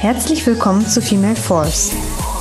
Herzlich 0.00 0.46
willkommen 0.46 0.86
zu 0.86 1.02
Female 1.02 1.34
Force. 1.34 1.90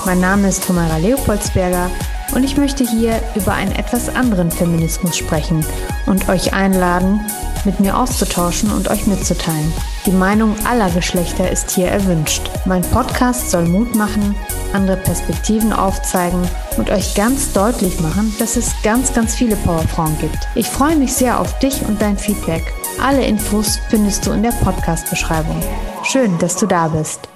Mein 0.05 0.19
Name 0.19 0.47
ist 0.47 0.63
Tamara 0.63 0.97
Leopoldsberger 0.97 1.89
und 2.35 2.43
ich 2.43 2.55
möchte 2.55 2.87
hier 2.87 3.19
über 3.33 3.53
einen 3.53 3.71
etwas 3.71 4.09
anderen 4.09 4.51
Feminismus 4.51 5.17
sprechen 5.17 5.65
und 6.05 6.29
euch 6.29 6.53
einladen, 6.53 7.19
mit 7.65 7.79
mir 7.79 7.97
auszutauschen 7.97 8.71
und 8.71 8.89
euch 8.91 9.07
mitzuteilen. 9.07 9.73
Die 10.05 10.11
Meinung 10.11 10.55
aller 10.67 10.91
Geschlechter 10.91 11.49
ist 11.49 11.71
hier 11.71 11.87
erwünscht. 11.87 12.47
Mein 12.65 12.83
Podcast 12.83 13.49
soll 13.49 13.65
Mut 13.65 13.95
machen, 13.95 14.35
andere 14.73 14.97
Perspektiven 14.97 15.73
aufzeigen 15.73 16.47
und 16.77 16.91
euch 16.91 17.15
ganz 17.15 17.53
deutlich 17.53 17.99
machen, 18.01 18.35
dass 18.37 18.55
es 18.55 18.71
ganz, 18.83 19.15
ganz 19.15 19.33
viele 19.33 19.55
Powerfrauen 19.55 20.15
gibt. 20.19 20.47
Ich 20.53 20.67
freue 20.67 20.95
mich 20.95 21.11
sehr 21.11 21.39
auf 21.39 21.57
dich 21.57 21.81
und 21.87 22.03
dein 22.03 22.19
Feedback. 22.19 22.71
Alle 23.03 23.25
Infos 23.25 23.79
findest 23.89 24.27
du 24.27 24.31
in 24.31 24.43
der 24.43 24.53
Podcast-Beschreibung. 24.63 25.59
Schön, 26.03 26.37
dass 26.37 26.55
du 26.55 26.67
da 26.67 26.87
bist. 26.89 27.27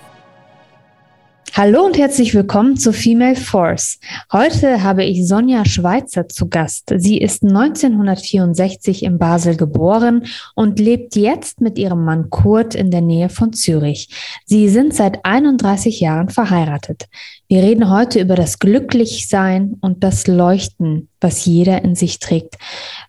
Hallo 1.53 1.83
und 1.83 1.97
herzlich 1.97 2.33
willkommen 2.33 2.77
zu 2.77 2.93
Female 2.93 3.35
Force. 3.35 3.99
Heute 4.31 4.83
habe 4.83 5.03
ich 5.03 5.27
Sonja 5.27 5.65
Schweizer 5.65 6.29
zu 6.29 6.47
Gast. 6.47 6.93
Sie 6.95 7.17
ist 7.17 7.43
1964 7.43 9.03
in 9.03 9.17
Basel 9.17 9.57
geboren 9.57 10.27
und 10.55 10.79
lebt 10.79 11.17
jetzt 11.17 11.59
mit 11.59 11.77
ihrem 11.77 12.05
Mann 12.05 12.29
Kurt 12.29 12.73
in 12.73 12.89
der 12.89 13.01
Nähe 13.01 13.27
von 13.27 13.51
Zürich. 13.51 14.07
Sie 14.45 14.69
sind 14.69 14.93
seit 14.95 15.25
31 15.25 15.99
Jahren 15.99 16.29
verheiratet. 16.29 17.09
Wir 17.49 17.61
reden 17.61 17.89
heute 17.89 18.21
über 18.21 18.35
das 18.35 18.57
Glücklichsein 18.59 19.75
und 19.81 20.05
das 20.05 20.27
Leuchten, 20.27 21.09
was 21.21 21.45
jeder 21.45 21.83
in 21.83 21.95
sich 21.95 22.19
trägt. 22.19 22.57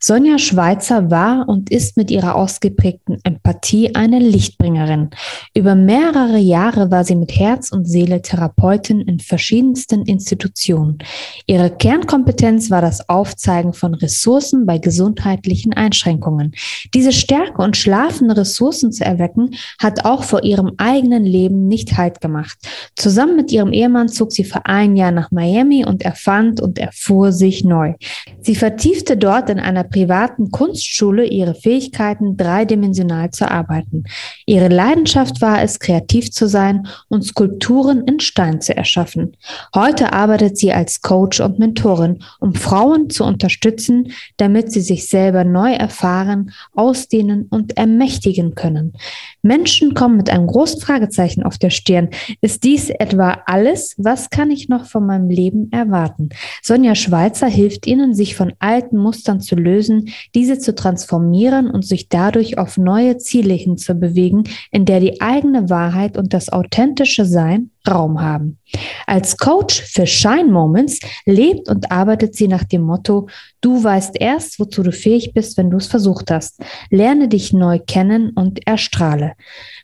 Sonja 0.00 0.38
Schweizer 0.38 1.10
war 1.10 1.48
und 1.48 1.70
ist 1.70 1.96
mit 1.96 2.10
ihrer 2.10 2.34
ausgeprägten 2.34 3.18
Empathie 3.24 3.94
eine 3.94 4.18
Lichtbringerin. 4.18 5.10
Über 5.54 5.74
mehrere 5.74 6.38
Jahre 6.38 6.90
war 6.90 7.04
sie 7.04 7.16
mit 7.16 7.36
Herz 7.36 7.72
und 7.72 7.86
Seele 7.86 8.22
Therapeutin 8.22 9.00
in 9.00 9.20
verschiedensten 9.20 10.02
Institutionen. 10.02 10.98
Ihre 11.46 11.70
Kernkompetenz 11.70 12.70
war 12.70 12.82
das 12.82 13.08
Aufzeigen 13.08 13.72
von 13.72 13.94
Ressourcen 13.94 14.66
bei 14.66 14.78
gesundheitlichen 14.78 15.72
Einschränkungen. 15.72 16.52
Diese 16.94 17.12
Stärke 17.12 17.62
und 17.62 17.76
schlafende 17.76 18.36
Ressourcen 18.36 18.92
zu 18.92 19.04
erwecken, 19.04 19.54
hat 19.78 20.04
auch 20.04 20.24
vor 20.24 20.44
ihrem 20.44 20.72
eigenen 20.78 21.24
Leben 21.24 21.68
nicht 21.68 21.96
Halt 21.96 22.20
gemacht. 22.20 22.58
Zusammen 22.96 23.36
mit 23.36 23.52
ihrem 23.52 23.72
Ehemann 23.72 24.08
zog 24.08 24.32
sie 24.32 24.44
für 24.44 24.66
ein 24.66 24.96
Jahr 24.96 25.12
nach 25.12 25.30
Miami 25.30 25.84
und 25.84 26.02
erfand 26.02 26.60
und 26.60 26.78
erfuhr 26.78 27.32
sich 27.32 27.64
neu. 27.64 27.94
Sie 28.40 28.54
vertiefte 28.54 29.16
dort 29.16 29.50
in 29.50 29.58
einer 29.58 29.84
privaten 29.84 30.50
Kunstschule 30.50 31.24
ihre 31.24 31.54
Fähigkeiten, 31.54 32.36
dreidimensional 32.36 33.30
zu 33.30 33.50
arbeiten. 33.50 34.04
Ihre 34.46 34.68
Leidenschaft 34.68 35.40
war 35.40 35.62
es, 35.62 35.78
kreativ 35.78 36.30
zu 36.30 36.48
sein 36.48 36.88
und 37.08 37.24
Skulpturen 37.24 38.04
in 38.06 38.20
Stein 38.20 38.60
zu 38.60 38.76
erschaffen. 38.76 39.36
Heute 39.74 40.12
arbeitet 40.12 40.58
sie 40.58 40.72
als 40.72 41.00
Coach 41.02 41.40
und 41.40 41.58
Mentorin, 41.58 42.22
um 42.40 42.54
Frauen 42.54 43.10
zu 43.10 43.24
unterstützen, 43.24 44.12
damit 44.36 44.72
sie 44.72 44.80
sich 44.80 45.08
selber 45.08 45.44
neu 45.44 45.72
erfahren, 45.72 46.52
ausdehnen 46.74 47.46
und 47.50 47.76
ermächtigen 47.76 48.54
können. 48.54 48.94
Menschen 49.42 49.94
kommen 49.94 50.16
mit 50.16 50.30
einem 50.30 50.46
großen 50.46 50.80
Fragezeichen 50.80 51.42
auf 51.42 51.58
der 51.58 51.70
Stirn. 51.70 52.08
Ist 52.40 52.64
dies 52.64 52.90
etwa 52.90 53.38
alles? 53.46 53.94
Was 53.98 54.30
kann 54.30 54.50
ich 54.50 54.68
noch 54.68 54.86
von 54.86 55.06
meinem 55.06 55.30
Leben 55.30 55.70
erwarten? 55.72 56.30
Sonja 56.62 56.94
Schweizer 56.94 57.48
hilft 57.48 57.86
Ihnen, 57.92 58.14
sich 58.14 58.34
von 58.34 58.52
alten 58.58 58.96
Mustern 58.96 59.40
zu 59.40 59.54
lösen, 59.54 60.08
diese 60.34 60.58
zu 60.58 60.74
transformieren 60.74 61.70
und 61.70 61.86
sich 61.86 62.08
dadurch 62.08 62.58
auf 62.58 62.78
neue 62.78 63.18
Ziele 63.18 63.54
hinzubewegen, 63.54 64.44
in 64.70 64.84
der 64.84 65.00
die 65.00 65.20
eigene 65.20 65.68
Wahrheit 65.68 66.16
und 66.16 66.32
das 66.32 66.50
authentische 66.50 67.24
Sein 67.24 67.70
Raum 67.88 68.20
haben. 68.20 68.58
Als 69.06 69.36
Coach 69.36 69.82
für 69.82 70.06
Shine 70.06 70.50
Moments 70.50 71.00
lebt 71.26 71.68
und 71.68 71.90
arbeitet 71.90 72.34
sie 72.34 72.48
nach 72.48 72.64
dem 72.64 72.82
Motto, 72.82 73.28
du 73.60 73.82
weißt 73.82 74.20
erst, 74.20 74.58
wozu 74.58 74.82
du 74.82 74.92
fähig 74.92 75.32
bist, 75.34 75.56
wenn 75.56 75.70
du 75.70 75.78
es 75.78 75.86
versucht 75.86 76.30
hast. 76.30 76.60
Lerne 76.90 77.28
dich 77.28 77.52
neu 77.52 77.78
kennen 77.78 78.30
und 78.30 78.66
erstrahle. 78.66 79.32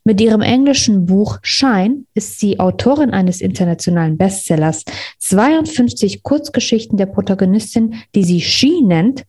Mit 0.04 0.20
ihrem 0.20 0.42
englischen 0.42 1.06
Buch 1.06 1.38
Shine 1.42 2.04
ist 2.14 2.40
sie 2.40 2.60
Autorin 2.60 3.10
eines 3.10 3.40
internationalen 3.40 4.16
Bestsellers. 4.16 4.84
52 5.18 6.22
Kurzgeschichten 6.22 6.96
der 6.96 7.06
Protagonistin, 7.06 7.96
die 8.14 8.24
sie 8.24 8.40
She 8.40 8.80
nennt, 8.82 9.24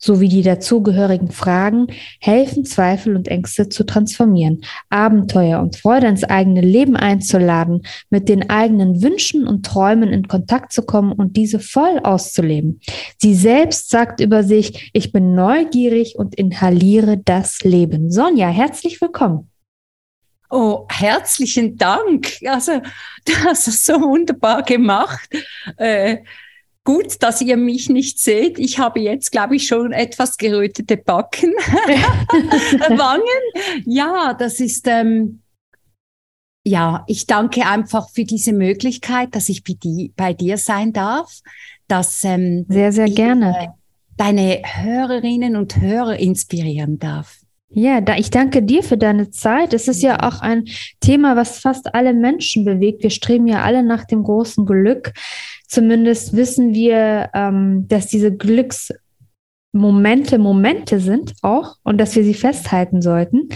sowie 0.00 0.28
die 0.28 0.42
dazugehörigen 0.42 1.30
Fragen 1.30 1.86
helfen, 2.18 2.64
Zweifel 2.64 3.14
und 3.14 3.28
Ängste 3.28 3.68
zu 3.68 3.84
transformieren, 3.84 4.62
Abenteuer 4.88 5.60
und 5.60 5.76
Freude 5.76 6.08
ins 6.08 6.24
eigene 6.24 6.62
Leben 6.62 6.96
einzuladen, 6.96 7.82
mit 8.08 8.28
den 8.28 8.50
eigenen 8.50 9.02
Wünschen 9.02 9.46
und 9.46 9.64
Träumen 9.64 10.08
in 10.08 10.26
Kontakt 10.26 10.72
zu 10.72 10.82
kommen 10.82 11.12
und 11.12 11.36
diese 11.36 11.60
voll 11.60 12.00
auszuleben. 12.02 12.80
Sie 13.18 13.34
selbst 13.34 13.90
sagt 13.90 14.20
über 14.20 14.42
sich, 14.42 14.90
ich 14.94 15.12
bin 15.12 15.34
neugierig 15.34 16.16
und 16.18 16.34
inhaliere 16.34 17.18
das 17.18 17.60
Leben. 17.62 18.10
Sonja, 18.10 18.48
herzlich 18.48 19.00
willkommen. 19.00 19.50
Oh, 20.50 20.86
herzlichen 20.90 21.76
Dank. 21.76 22.38
Also, 22.44 22.80
du 23.24 23.32
hast 23.44 23.68
es 23.68 23.84
so 23.84 24.00
wunderbar 24.00 24.62
gemacht. 24.62 25.28
Äh, 25.76 26.18
gut, 26.90 27.22
dass 27.22 27.40
ihr 27.40 27.56
mich 27.56 27.88
nicht 27.88 28.18
seht. 28.18 28.58
Ich 28.58 28.80
habe 28.80 28.98
jetzt, 28.98 29.30
glaube 29.30 29.54
ich, 29.54 29.66
schon 29.68 29.92
etwas 29.92 30.36
gerötete 30.36 30.96
Backen, 30.96 31.50
Wangen. 32.88 33.84
Ja, 33.86 34.34
das 34.34 34.58
ist, 34.58 34.88
ähm, 34.88 35.40
ja, 36.64 37.04
ich 37.06 37.28
danke 37.28 37.64
einfach 37.64 38.10
für 38.10 38.24
diese 38.24 38.52
Möglichkeit, 38.52 39.36
dass 39.36 39.48
ich 39.48 39.62
bei, 39.62 39.74
die, 39.80 40.12
bei 40.16 40.32
dir 40.34 40.58
sein 40.58 40.92
darf. 40.92 41.40
Dass, 41.86 42.24
ähm, 42.24 42.66
sehr, 42.68 42.90
sehr 42.90 43.06
ich, 43.06 43.14
gerne. 43.14 43.56
Äh, 43.56 43.68
deine 44.16 44.60
Hörerinnen 44.64 45.54
und 45.54 45.80
Hörer 45.80 46.18
inspirieren 46.18 46.98
darf. 46.98 47.36
Ja, 47.72 48.00
da, 48.00 48.16
ich 48.16 48.30
danke 48.30 48.64
dir 48.64 48.82
für 48.82 48.98
deine 48.98 49.30
Zeit. 49.30 49.72
Es 49.74 49.86
ist 49.86 50.02
ja 50.02 50.28
auch 50.28 50.40
ein 50.40 50.64
Thema, 50.98 51.36
was 51.36 51.60
fast 51.60 51.94
alle 51.94 52.14
Menschen 52.14 52.64
bewegt. 52.64 53.04
Wir 53.04 53.10
streben 53.10 53.46
ja 53.46 53.62
alle 53.62 53.84
nach 53.84 54.04
dem 54.04 54.24
großen 54.24 54.66
Glück. 54.66 55.12
Zumindest 55.70 56.34
wissen 56.34 56.74
wir, 56.74 57.30
ähm, 57.32 57.86
dass 57.86 58.08
diese 58.08 58.36
Glücks 58.36 58.92
Momente 59.72 60.98
sind 60.98 61.34
auch 61.42 61.76
und 61.84 61.98
dass 61.98 62.16
wir 62.16 62.24
sie 62.24 62.34
festhalten 62.34 63.02
sollten. 63.02 63.48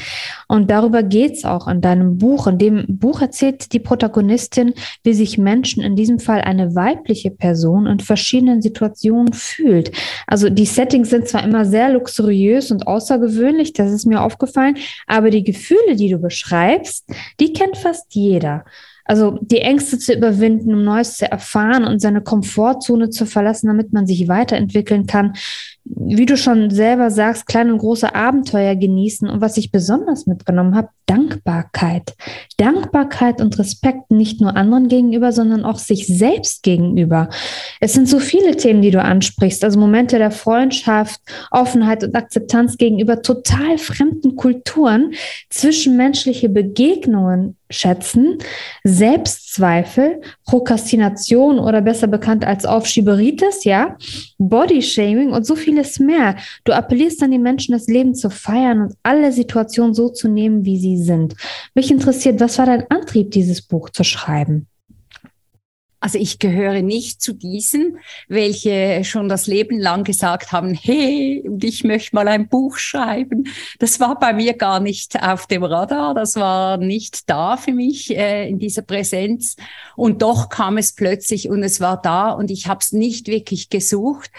Und 0.46 0.70
darüber 0.70 1.02
geht's 1.02 1.44
auch 1.44 1.66
in 1.66 1.80
deinem 1.80 2.18
Buch. 2.18 2.46
In 2.46 2.58
dem 2.58 2.84
Buch 2.86 3.20
erzählt 3.20 3.72
die 3.72 3.80
Protagonistin, 3.80 4.74
wie 5.02 5.12
sich 5.12 5.38
Menschen, 5.38 5.82
in 5.82 5.96
diesem 5.96 6.20
Fall 6.20 6.42
eine 6.42 6.76
weibliche 6.76 7.32
Person, 7.32 7.86
in 7.86 7.98
verschiedenen 7.98 8.62
Situationen 8.62 9.32
fühlt. 9.32 9.90
Also 10.28 10.50
die 10.50 10.66
Settings 10.66 11.10
sind 11.10 11.26
zwar 11.26 11.42
immer 11.42 11.64
sehr 11.64 11.90
luxuriös 11.90 12.70
und 12.70 12.86
außergewöhnlich, 12.86 13.72
das 13.72 13.90
ist 13.90 14.06
mir 14.06 14.22
aufgefallen, 14.22 14.76
aber 15.08 15.30
die 15.30 15.42
Gefühle, 15.42 15.96
die 15.96 16.10
du 16.10 16.18
beschreibst, 16.18 17.10
die 17.40 17.52
kennt 17.52 17.76
fast 17.76 18.14
jeder. 18.14 18.64
Also 19.04 19.38
die 19.42 19.60
Ängste 19.60 19.98
zu 19.98 20.14
überwinden, 20.14 20.72
um 20.72 20.82
Neues 20.82 21.18
zu 21.18 21.30
erfahren 21.30 21.84
und 21.84 22.00
seine 22.00 22.22
Komfortzone 22.22 23.10
zu 23.10 23.26
verlassen, 23.26 23.66
damit 23.66 23.92
man 23.92 24.06
sich 24.06 24.28
weiterentwickeln 24.28 25.06
kann. 25.06 25.34
Wie 25.84 26.24
du 26.24 26.36
schon 26.36 26.70
selber 26.70 27.10
sagst, 27.10 27.46
kleine 27.46 27.72
und 27.72 27.78
große 27.78 28.14
Abenteuer 28.14 28.74
genießen. 28.74 29.28
Und 29.28 29.42
was 29.42 29.58
ich 29.58 29.70
besonders 29.70 30.26
mitgenommen 30.26 30.74
habe, 30.74 30.88
Dankbarkeit. 31.06 32.14
Dankbarkeit 32.56 33.40
und 33.40 33.58
Respekt 33.58 34.10
nicht 34.10 34.40
nur 34.40 34.56
anderen 34.56 34.88
gegenüber, 34.88 35.32
sondern 35.32 35.64
auch 35.64 35.78
sich 35.78 36.06
selbst 36.06 36.62
gegenüber. 36.62 37.28
Es 37.80 37.92
sind 37.92 38.08
so 38.08 38.18
viele 38.18 38.56
Themen, 38.56 38.82
die 38.82 38.90
du 38.90 39.02
ansprichst. 39.02 39.64
Also 39.64 39.78
Momente 39.78 40.18
der 40.18 40.30
Freundschaft, 40.30 41.20
Offenheit 41.50 42.04
und 42.04 42.14
Akzeptanz 42.14 42.76
gegenüber 42.76 43.22
total 43.22 43.78
fremden 43.78 44.36
Kulturen, 44.36 45.14
zwischenmenschliche 45.50 46.48
Begegnungen 46.48 47.56
schätzen, 47.70 48.38
Selbstzweifel, 48.84 50.20
Prokrastination 50.44 51.58
oder 51.58 51.80
besser 51.80 52.06
bekannt 52.06 52.46
als 52.46 52.64
Aufschieberitis, 52.64 53.64
ja, 53.64 53.96
Bodyshaming 54.38 55.30
und 55.30 55.46
so 55.46 55.56
vieles 55.56 55.98
mehr. 55.98 56.36
Du 56.64 56.72
appellierst 56.72 57.22
an 57.22 57.30
die 57.30 57.38
Menschen, 57.38 57.72
das 57.72 57.86
Leben 57.86 58.14
zu 58.14 58.30
feiern 58.30 58.82
und 58.82 58.94
alle 59.02 59.32
Situationen 59.32 59.94
so 59.94 60.08
zu 60.08 60.28
nehmen, 60.28 60.64
wie 60.64 60.78
sie 60.78 60.98
sind. 60.98 61.34
Mich 61.74 61.90
interessiert, 61.90 62.40
was 62.44 62.58
war 62.58 62.66
dein 62.66 62.90
Antrieb, 62.90 63.30
dieses 63.30 63.62
Buch 63.62 63.88
zu 63.88 64.04
schreiben? 64.04 64.68
Also 65.98 66.18
ich 66.18 66.38
gehöre 66.38 66.82
nicht 66.82 67.22
zu 67.22 67.32
diesen, 67.32 67.96
welche 68.28 69.02
schon 69.04 69.30
das 69.30 69.46
Leben 69.46 69.78
lang 69.78 70.04
gesagt 70.04 70.52
haben, 70.52 70.74
hey, 70.74 71.42
und 71.48 71.64
ich 71.64 71.82
möchte 71.82 72.14
mal 72.14 72.28
ein 72.28 72.46
Buch 72.48 72.76
schreiben. 72.76 73.46
Das 73.78 74.00
war 74.00 74.18
bei 74.18 74.34
mir 74.34 74.52
gar 74.52 74.80
nicht 74.80 75.22
auf 75.22 75.46
dem 75.46 75.64
Radar, 75.64 76.12
das 76.12 76.36
war 76.36 76.76
nicht 76.76 77.30
da 77.30 77.56
für 77.56 77.72
mich 77.72 78.14
äh, 78.14 78.46
in 78.46 78.58
dieser 78.58 78.82
Präsenz. 78.82 79.56
Und 79.96 80.20
doch 80.20 80.50
kam 80.50 80.76
es 80.76 80.94
plötzlich 80.94 81.48
und 81.48 81.62
es 81.62 81.80
war 81.80 82.02
da 82.02 82.32
und 82.32 82.50
ich 82.50 82.68
habe 82.68 82.80
es 82.82 82.92
nicht 82.92 83.26
wirklich 83.26 83.70
gesucht. 83.70 84.30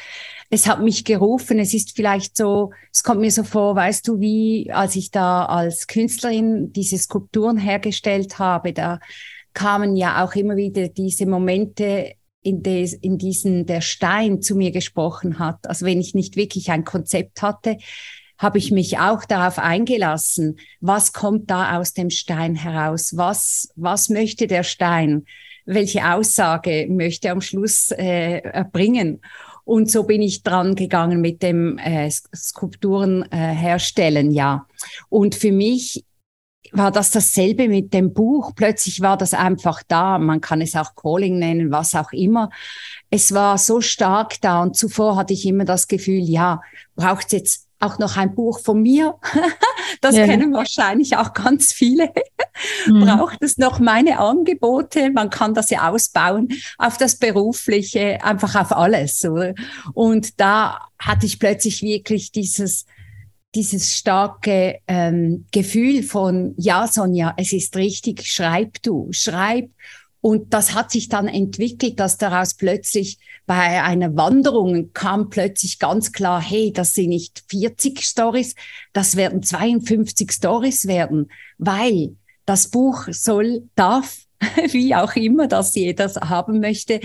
Es 0.55 0.67
hat 0.67 0.81
mich 0.81 1.03
gerufen. 1.03 1.59
Es 1.59 1.73
ist 1.73 1.97
vielleicht 1.97 2.37
so, 2.37 2.71
es 2.89 3.03
kommt 3.03 3.19
mir 3.19 3.29
so 3.29 3.43
vor, 3.43 3.75
weißt 3.75 4.07
du, 4.07 4.21
wie 4.21 4.71
als 4.71 4.95
ich 4.95 5.11
da 5.11 5.43
als 5.43 5.85
Künstlerin 5.85 6.71
diese 6.71 6.97
Skulpturen 6.97 7.57
hergestellt 7.57 8.39
habe, 8.39 8.71
da 8.71 9.01
kamen 9.53 9.97
ja 9.97 10.23
auch 10.23 10.33
immer 10.33 10.55
wieder 10.55 10.87
diese 10.87 11.25
Momente, 11.25 12.13
in, 12.41 12.63
des, 12.63 12.93
in 12.93 13.17
diesen 13.17 13.65
der 13.65 13.81
Stein 13.81 14.41
zu 14.41 14.55
mir 14.55 14.71
gesprochen 14.71 15.39
hat. 15.39 15.67
Also 15.67 15.85
wenn 15.85 15.99
ich 15.99 16.15
nicht 16.15 16.37
wirklich 16.37 16.71
ein 16.71 16.85
Konzept 16.85 17.41
hatte, 17.41 17.75
habe 18.37 18.57
ich 18.57 18.71
mich 18.71 18.97
auch 18.97 19.25
darauf 19.25 19.59
eingelassen, 19.59 20.57
was 20.79 21.11
kommt 21.11 21.49
da 21.51 21.77
aus 21.77 21.91
dem 21.91 22.09
Stein 22.09 22.55
heraus? 22.55 23.17
Was, 23.17 23.73
was 23.75 24.07
möchte 24.07 24.47
der 24.47 24.63
Stein? 24.63 25.25
Welche 25.65 26.09
Aussage 26.13 26.87
möchte 26.89 27.27
er 27.27 27.33
am 27.33 27.41
Schluss 27.41 27.91
äh, 27.91 28.37
erbringen? 28.37 29.19
Und 29.65 29.91
so 29.91 30.03
bin 30.03 30.21
ich 30.21 30.43
dran 30.43 30.75
gegangen 30.75 31.21
mit 31.21 31.43
dem 31.43 31.77
äh, 31.79 32.09
Skulpturen 32.09 33.23
äh, 33.31 33.35
herstellen, 33.35 34.31
ja. 34.31 34.67
Und 35.09 35.35
für 35.35 35.51
mich 35.51 36.05
war 36.71 36.91
das 36.91 37.11
dasselbe 37.11 37.67
mit 37.67 37.93
dem 37.93 38.13
Buch. 38.13 38.53
Plötzlich 38.55 39.01
war 39.01 39.17
das 39.17 39.33
einfach 39.33 39.81
da. 39.87 40.17
Man 40.17 40.41
kann 40.41 40.61
es 40.61 40.75
auch 40.75 40.95
Calling 40.95 41.39
nennen, 41.39 41.71
was 41.71 41.95
auch 41.95 42.11
immer. 42.11 42.49
Es 43.09 43.33
war 43.33 43.57
so 43.57 43.81
stark 43.81 44.39
da 44.41 44.61
und 44.61 44.75
zuvor 44.75 45.15
hatte 45.15 45.33
ich 45.33 45.45
immer 45.45 45.65
das 45.65 45.87
Gefühl, 45.87 46.23
ja, 46.23 46.61
braucht 46.95 47.31
jetzt 47.33 47.64
auch 47.85 47.99
noch 47.99 48.17
ein 48.17 48.35
Buch 48.35 48.59
von 48.59 48.81
mir? 48.81 49.15
das 50.01 50.15
ja. 50.15 50.25
kennen 50.25 50.53
wahrscheinlich 50.53 51.15
auch 51.17 51.33
ganz 51.33 51.71
viele. 51.71 52.11
Mhm. 52.87 53.05
Braucht 53.05 53.41
es 53.41 53.57
noch 53.57 53.79
meine 53.79 54.19
Angebote? 54.19 55.11
Man 55.11 55.29
kann 55.29 55.53
das 55.53 55.69
ja 55.69 55.89
ausbauen 55.89 56.49
auf 56.77 56.97
das 56.97 57.17
Berufliche, 57.17 58.23
einfach 58.23 58.55
auf 58.55 58.71
alles. 58.71 59.23
Oder? 59.25 59.53
Und 59.93 60.39
da 60.39 60.87
hatte 60.99 61.25
ich 61.25 61.39
plötzlich 61.39 61.81
wirklich 61.81 62.31
dieses, 62.31 62.85
dieses 63.53 63.95
starke 63.95 64.79
ähm, 64.87 65.45
Gefühl 65.51 66.03
von, 66.03 66.53
ja, 66.57 66.87
Sonja, 66.87 67.33
es 67.37 67.53
ist 67.53 67.75
richtig, 67.75 68.25
schreib 68.27 68.81
du, 68.81 69.07
schreib. 69.11 69.69
Und 70.25 70.55
das 70.55 70.73
hat 70.73 70.89
sich 70.89 71.07
dann 71.07 71.27
entwickelt, 71.27 71.99
dass 71.99 72.17
daraus 72.17 72.55
plötzlich 72.55 73.19
bei 73.45 73.83
einer 73.83 74.15
Wanderung 74.15 74.91
kam 74.91 75.29
plötzlich 75.29 75.77
ganz 75.77 76.13
klar, 76.13 76.41
hey, 76.41 76.73
das 76.73 76.95
sind 76.95 77.09
nicht 77.09 77.43
40 77.47 78.01
Stories, 78.01 78.55
das 78.91 79.17
werden 79.17 79.43
52 79.43 80.31
Stories 80.31 80.87
werden, 80.87 81.29
weil 81.59 82.15
das 82.47 82.69
Buch 82.69 83.05
soll, 83.11 83.69
darf, 83.75 84.17
wie 84.71 84.95
auch 84.95 85.15
immer 85.15 85.47
das 85.47 85.75
jeder 85.75 86.11
haben 86.27 86.59
möchte, 86.59 87.01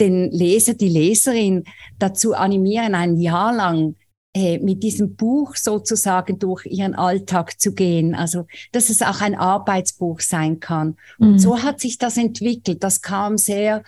den 0.00 0.30
Leser, 0.30 0.72
die 0.72 0.88
Leserin 0.88 1.64
dazu 1.98 2.32
animieren, 2.32 2.94
ein 2.94 3.20
Jahr 3.20 3.54
lang 3.54 3.96
äh, 4.34 4.58
mit 4.58 4.82
diesem 4.82 5.14
Buch 5.14 5.56
sozusagen 5.56 6.38
durch 6.38 6.64
ihren 6.66 6.94
Alltag 6.94 7.60
zu 7.60 7.74
gehen. 7.74 8.14
Also, 8.14 8.46
dass 8.72 8.88
es 8.88 9.02
auch 9.02 9.20
ein 9.20 9.34
Arbeitsbuch 9.34 10.20
sein 10.20 10.58
kann. 10.58 10.96
Und 11.18 11.32
mhm. 11.32 11.38
so 11.38 11.62
hat 11.62 11.80
sich 11.80 11.98
das 11.98 12.16
entwickelt. 12.16 12.82
Das 12.82 13.02
kam 13.02 13.36
sehr 13.36 13.82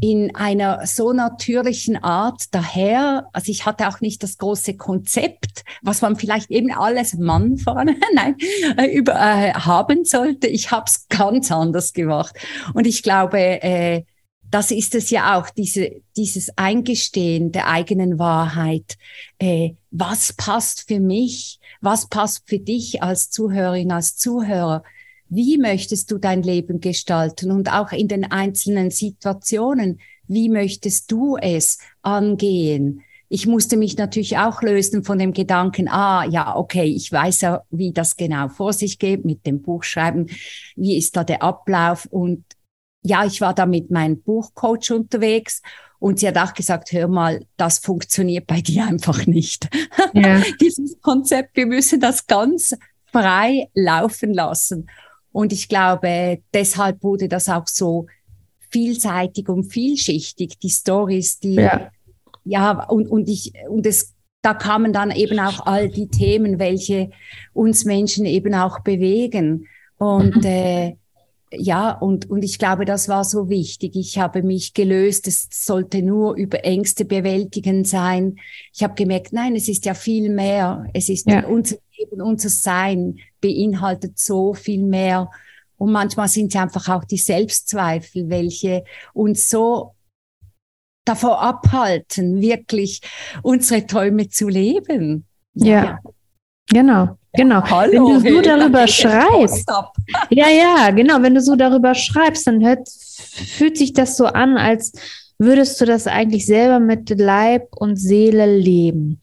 in 0.00 0.34
einer 0.34 0.86
so 0.86 1.12
natürlichen 1.12 2.02
Art 2.02 2.42
daher. 2.52 3.28
Also 3.32 3.50
ich 3.52 3.66
hatte 3.66 3.88
auch 3.88 4.00
nicht 4.00 4.22
das 4.22 4.38
große 4.38 4.76
Konzept, 4.76 5.64
was 5.82 6.02
man 6.02 6.16
vielleicht 6.16 6.50
eben 6.50 6.72
alles 6.72 7.14
Mann 7.14 7.58
vorne 7.58 7.96
nein, 8.14 8.36
äh, 8.76 8.86
über, 8.86 9.12
äh, 9.14 9.52
haben 9.52 10.04
sollte. 10.04 10.46
Ich 10.46 10.70
habe 10.70 10.86
es 10.86 11.06
ganz 11.08 11.52
anders 11.52 11.92
gemacht. 11.92 12.34
Und 12.72 12.86
ich 12.86 13.02
glaube, 13.02 13.38
äh, 13.38 14.04
das 14.54 14.70
ist 14.70 14.94
es 14.94 15.10
ja 15.10 15.36
auch, 15.36 15.50
diese, 15.50 16.00
dieses 16.16 16.56
Eingestehen 16.56 17.50
der 17.50 17.66
eigenen 17.66 18.20
Wahrheit. 18.20 18.96
Äh, 19.40 19.70
was 19.90 20.32
passt 20.32 20.86
für 20.86 21.00
mich? 21.00 21.58
Was 21.80 22.08
passt 22.08 22.44
für 22.46 22.60
dich 22.60 23.02
als 23.02 23.30
Zuhörerin, 23.30 23.90
als 23.90 24.16
Zuhörer? 24.16 24.84
Wie 25.28 25.58
möchtest 25.58 26.12
du 26.12 26.18
dein 26.18 26.44
Leben 26.44 26.80
gestalten? 26.80 27.50
Und 27.50 27.72
auch 27.72 27.90
in 27.90 28.06
den 28.06 28.30
einzelnen 28.30 28.92
Situationen, 28.92 29.98
wie 30.28 30.48
möchtest 30.48 31.10
du 31.10 31.36
es 31.36 31.78
angehen? 32.02 33.02
Ich 33.28 33.48
musste 33.48 33.76
mich 33.76 33.96
natürlich 33.96 34.38
auch 34.38 34.62
lösen 34.62 35.02
von 35.02 35.18
dem 35.18 35.32
Gedanken, 35.32 35.88
ah, 35.88 36.24
ja, 36.30 36.54
okay, 36.54 36.84
ich 36.84 37.10
weiß 37.10 37.40
ja, 37.40 37.64
wie 37.72 37.90
das 37.90 38.16
genau 38.16 38.46
vor 38.46 38.72
sich 38.72 39.00
geht 39.00 39.24
mit 39.24 39.46
dem 39.46 39.62
Buchschreiben. 39.62 40.30
Wie 40.76 40.96
ist 40.96 41.16
da 41.16 41.24
der 41.24 41.42
Ablauf? 41.42 42.06
Und 42.06 42.44
ja, 43.04 43.24
ich 43.24 43.40
war 43.40 43.54
da 43.54 43.66
mit 43.66 43.90
meinem 43.90 44.20
Buchcoach 44.22 44.90
unterwegs 44.90 45.60
und 45.98 46.18
sie 46.18 46.28
hat 46.28 46.38
auch 46.38 46.54
gesagt, 46.54 46.90
hör 46.92 47.06
mal, 47.06 47.44
das 47.56 47.78
funktioniert 47.78 48.46
bei 48.46 48.60
dir 48.60 48.86
einfach 48.86 49.26
nicht. 49.26 49.68
Ja. 50.14 50.42
Dieses 50.60 51.00
Konzept, 51.00 51.56
wir 51.56 51.66
müssen 51.66 52.00
das 52.00 52.26
ganz 52.26 52.74
frei 53.12 53.68
laufen 53.74 54.32
lassen. 54.32 54.88
Und 55.32 55.52
ich 55.52 55.68
glaube, 55.68 56.42
deshalb 56.52 57.02
wurde 57.02 57.28
das 57.28 57.48
auch 57.48 57.66
so 57.66 58.06
vielseitig 58.70 59.48
und 59.48 59.64
vielschichtig, 59.64 60.58
die 60.58 60.70
Stories, 60.70 61.40
die, 61.40 61.54
ja, 61.54 61.90
ja 62.44 62.84
und, 62.88 63.08
und 63.08 63.28
ich, 63.28 63.52
und 63.68 63.86
es, 63.86 64.14
da 64.42 64.54
kamen 64.54 64.92
dann 64.92 65.10
eben 65.10 65.38
auch 65.38 65.66
all 65.66 65.88
die 65.88 66.08
Themen, 66.08 66.58
welche 66.58 67.10
uns 67.52 67.84
Menschen 67.84 68.24
eben 68.24 68.54
auch 68.54 68.80
bewegen. 68.80 69.68
Und, 69.96 70.36
mhm. 70.36 70.44
äh, 70.44 70.96
ja, 71.56 71.92
und, 71.92 72.30
und 72.30 72.42
ich 72.42 72.58
glaube, 72.58 72.84
das 72.84 73.08
war 73.08 73.24
so 73.24 73.48
wichtig. 73.48 73.96
Ich 73.96 74.18
habe 74.18 74.42
mich 74.42 74.74
gelöst. 74.74 75.26
Es 75.28 75.48
sollte 75.50 76.02
nur 76.02 76.34
über 76.36 76.64
Ängste 76.64 77.04
bewältigen 77.04 77.84
sein. 77.84 78.36
Ich 78.72 78.82
habe 78.82 78.94
gemerkt, 78.94 79.32
nein, 79.32 79.56
es 79.56 79.68
ist 79.68 79.84
ja 79.84 79.94
viel 79.94 80.30
mehr. 80.30 80.86
Es 80.92 81.08
ist 81.08 81.28
ja. 81.28 81.46
unser 81.46 81.76
Leben, 81.98 82.20
unser 82.20 82.48
Sein 82.48 83.18
beinhaltet 83.40 84.18
so 84.18 84.54
viel 84.54 84.82
mehr. 84.82 85.30
Und 85.76 85.92
manchmal 85.92 86.28
sind 86.28 86.54
es 86.54 86.60
einfach 86.60 86.88
auch 86.88 87.04
die 87.04 87.18
Selbstzweifel, 87.18 88.28
welche 88.28 88.84
uns 89.12 89.48
so 89.48 89.94
davor 91.04 91.42
abhalten, 91.42 92.40
wirklich 92.40 93.00
unsere 93.42 93.86
Träume 93.86 94.28
zu 94.28 94.48
leben. 94.48 95.26
Ja, 95.54 95.84
ja. 95.84 95.98
genau. 96.68 97.18
Genau. 97.36 97.62
Hallo, 97.64 98.22
wenn 98.22 98.32
du 98.32 98.36
so 98.36 98.42
darüber 98.42 98.86
schreibst. 98.86 99.68
Ja, 100.30 100.48
ja, 100.48 100.90
genau. 100.90 101.20
Wenn 101.20 101.34
du 101.34 101.40
so 101.40 101.56
darüber 101.56 101.94
schreibst, 101.94 102.46
dann 102.46 102.64
hört, 102.64 102.88
fühlt 102.88 103.76
sich 103.76 103.92
das 103.92 104.16
so 104.16 104.26
an, 104.26 104.56
als 104.56 104.92
würdest 105.38 105.80
du 105.80 105.84
das 105.84 106.06
eigentlich 106.06 106.46
selber 106.46 106.78
mit 106.78 107.10
Leib 107.10 107.68
und 107.76 107.96
Seele 107.96 108.56
leben. 108.56 109.20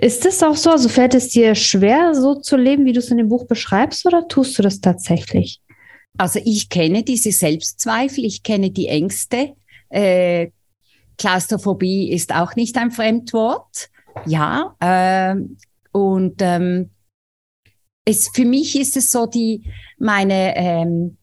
Ist 0.00 0.24
das 0.24 0.42
auch 0.42 0.56
so? 0.56 0.70
Also 0.70 0.88
fällt 0.88 1.14
es 1.14 1.28
dir 1.28 1.54
schwer, 1.54 2.14
so 2.14 2.36
zu 2.36 2.56
leben, 2.56 2.86
wie 2.86 2.92
du 2.92 3.00
es 3.00 3.10
in 3.10 3.18
dem 3.18 3.28
Buch 3.28 3.46
beschreibst, 3.46 4.06
oder 4.06 4.26
tust 4.26 4.58
du 4.58 4.62
das 4.62 4.80
tatsächlich? 4.80 5.60
Also 6.16 6.40
ich 6.44 6.68
kenne 6.68 7.02
diese 7.02 7.30
Selbstzweifel, 7.30 8.24
ich 8.24 8.42
kenne 8.42 8.70
die 8.70 8.88
Ängste. 8.88 9.52
Äh, 9.90 10.48
Klaustrophobie 11.18 12.10
ist 12.10 12.34
auch 12.34 12.56
nicht 12.56 12.76
ein 12.78 12.90
Fremdwort. 12.90 13.90
Ja, 14.26 14.74
äh, 14.80 15.36
und 15.92 16.36
ähm, 16.40 16.90
es, 18.08 18.30
für 18.32 18.44
mich 18.44 18.78
ist 18.78 18.96
es 18.96 19.10
so, 19.10 19.26
die 19.26 19.64
meine 19.98 20.56
ähm, 20.56 21.18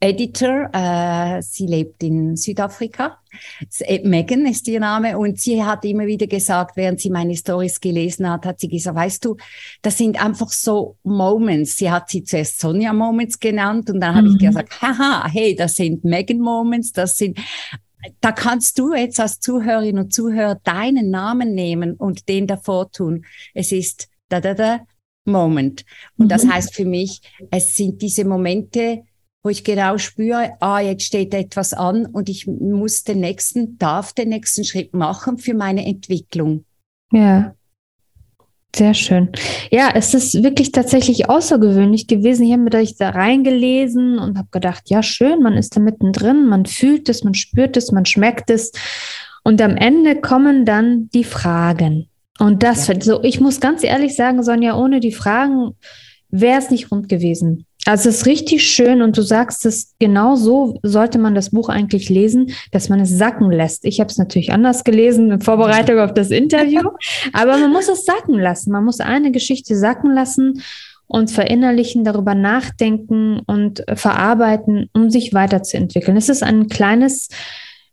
Editor, 0.00 0.70
äh, 0.72 1.42
sie 1.42 1.66
lebt 1.66 2.02
in 2.02 2.36
Südafrika. 2.36 3.18
Äh, 3.80 4.06
Megan 4.06 4.46
ist 4.46 4.66
ihr 4.68 4.80
Name 4.80 5.18
und 5.18 5.38
sie 5.38 5.62
hat 5.62 5.84
immer 5.84 6.06
wieder 6.06 6.26
gesagt, 6.26 6.76
während 6.76 7.00
sie 7.00 7.10
meine 7.10 7.36
Stories 7.36 7.80
gelesen 7.80 8.30
hat, 8.30 8.46
hat 8.46 8.60
sie 8.60 8.68
gesagt, 8.68 8.96
weißt 8.96 9.24
du, 9.24 9.36
das 9.82 9.98
sind 9.98 10.22
einfach 10.22 10.48
so 10.48 10.96
Moments. 11.02 11.76
Sie 11.76 11.90
hat 11.90 12.08
sie 12.08 12.24
zuerst 12.24 12.60
Sonja 12.60 12.92
Moments 12.92 13.38
genannt 13.38 13.90
und 13.90 14.00
dann 14.00 14.12
mhm. 14.12 14.18
habe 14.18 14.28
ich 14.28 14.38
gesagt, 14.38 14.80
haha, 14.80 15.28
hey, 15.30 15.54
das 15.54 15.76
sind 15.76 16.04
Megan 16.04 16.40
Moments, 16.40 16.92
das 16.92 17.16
sind 17.16 17.38
da 18.20 18.30
kannst 18.30 18.78
du 18.78 18.94
jetzt 18.94 19.18
als 19.18 19.40
Zuhörerin 19.40 19.98
und 19.98 20.14
Zuhörer 20.14 20.60
deinen 20.62 21.10
Namen 21.10 21.54
nehmen 21.54 21.94
und 21.94 22.28
den 22.28 22.46
davor 22.46 22.92
tun. 22.92 23.24
Es 23.52 23.72
ist 23.72 24.08
da 24.28 24.40
da 24.40 24.54
da 24.54 24.80
Moment. 25.26 25.84
Und 26.16 26.26
mhm. 26.26 26.28
das 26.30 26.46
heißt 26.46 26.74
für 26.74 26.84
mich, 26.84 27.20
es 27.50 27.76
sind 27.76 28.00
diese 28.02 28.24
Momente, 28.24 29.02
wo 29.42 29.50
ich 29.50 29.62
genau 29.62 29.98
spüre, 29.98 30.52
ah, 30.60 30.80
jetzt 30.80 31.04
steht 31.04 31.32
etwas 31.32 31.72
an 31.72 32.06
und 32.06 32.28
ich 32.28 32.46
muss 32.46 33.04
den 33.04 33.20
nächsten, 33.20 33.78
darf 33.78 34.12
den 34.12 34.30
nächsten 34.30 34.64
Schritt 34.64 34.92
machen 34.92 35.38
für 35.38 35.54
meine 35.54 35.86
Entwicklung. 35.86 36.64
Ja. 37.12 37.54
Sehr 38.74 38.92
schön. 38.92 39.30
Ja, 39.70 39.90
es 39.94 40.12
ist 40.12 40.42
wirklich 40.42 40.70
tatsächlich 40.70 41.30
außergewöhnlich 41.30 42.08
gewesen. 42.08 42.44
Ich 42.44 42.52
habe 42.52 42.62
mir 42.62 42.70
da 42.70 43.08
reingelesen 43.08 44.18
und 44.18 44.36
habe 44.36 44.48
gedacht, 44.50 44.90
ja, 44.90 45.02
schön, 45.02 45.42
man 45.42 45.54
ist 45.54 45.76
da 45.76 45.80
mittendrin, 45.80 46.46
man 46.46 46.66
fühlt 46.66 47.08
es, 47.08 47.24
man 47.24 47.32
spürt 47.32 47.78
es, 47.78 47.90
man 47.90 48.04
schmeckt 48.04 48.50
es. 48.50 48.72
Und 49.44 49.62
am 49.62 49.76
Ende 49.76 50.20
kommen 50.20 50.66
dann 50.66 51.08
die 51.14 51.24
Fragen. 51.24 52.10
Und 52.38 52.62
das, 52.62 52.88
ja. 52.88 53.00
so, 53.00 53.22
ich 53.22 53.40
muss 53.40 53.60
ganz 53.60 53.82
ehrlich 53.82 54.14
sagen, 54.14 54.42
Sonja, 54.42 54.76
ohne 54.76 55.00
die 55.00 55.12
Fragen 55.12 55.72
wäre 56.30 56.58
es 56.58 56.70
nicht 56.70 56.90
rund 56.90 57.08
gewesen. 57.08 57.66
Also 57.86 58.08
es 58.08 58.16
ist 58.16 58.26
richtig 58.26 58.68
schön 58.68 59.00
und 59.00 59.16
du 59.16 59.22
sagst 59.22 59.64
es, 59.64 59.94
genau 60.00 60.34
so 60.34 60.80
sollte 60.82 61.18
man 61.18 61.36
das 61.36 61.50
Buch 61.50 61.68
eigentlich 61.68 62.08
lesen, 62.08 62.50
dass 62.72 62.88
man 62.88 62.98
es 62.98 63.10
sacken 63.10 63.50
lässt. 63.52 63.84
Ich 63.84 64.00
habe 64.00 64.10
es 64.10 64.18
natürlich 64.18 64.52
anders 64.52 64.82
gelesen 64.82 65.30
in 65.30 65.40
Vorbereitung 65.40 66.00
auf 66.00 66.12
das 66.12 66.30
Interview, 66.30 66.82
aber 67.32 67.56
man 67.58 67.72
muss 67.72 67.88
es 67.88 68.04
sacken 68.04 68.40
lassen. 68.40 68.72
Man 68.72 68.84
muss 68.84 68.98
eine 68.98 69.30
Geschichte 69.30 69.76
sacken 69.76 70.12
lassen 70.12 70.62
und 71.06 71.30
verinnerlichen, 71.30 72.02
darüber 72.02 72.34
nachdenken 72.34 73.40
und 73.46 73.84
verarbeiten, 73.94 74.90
um 74.92 75.08
sich 75.08 75.32
weiterzuentwickeln. 75.32 76.16
Es 76.16 76.28
ist 76.28 76.42
ein 76.42 76.66
kleines, 76.66 77.28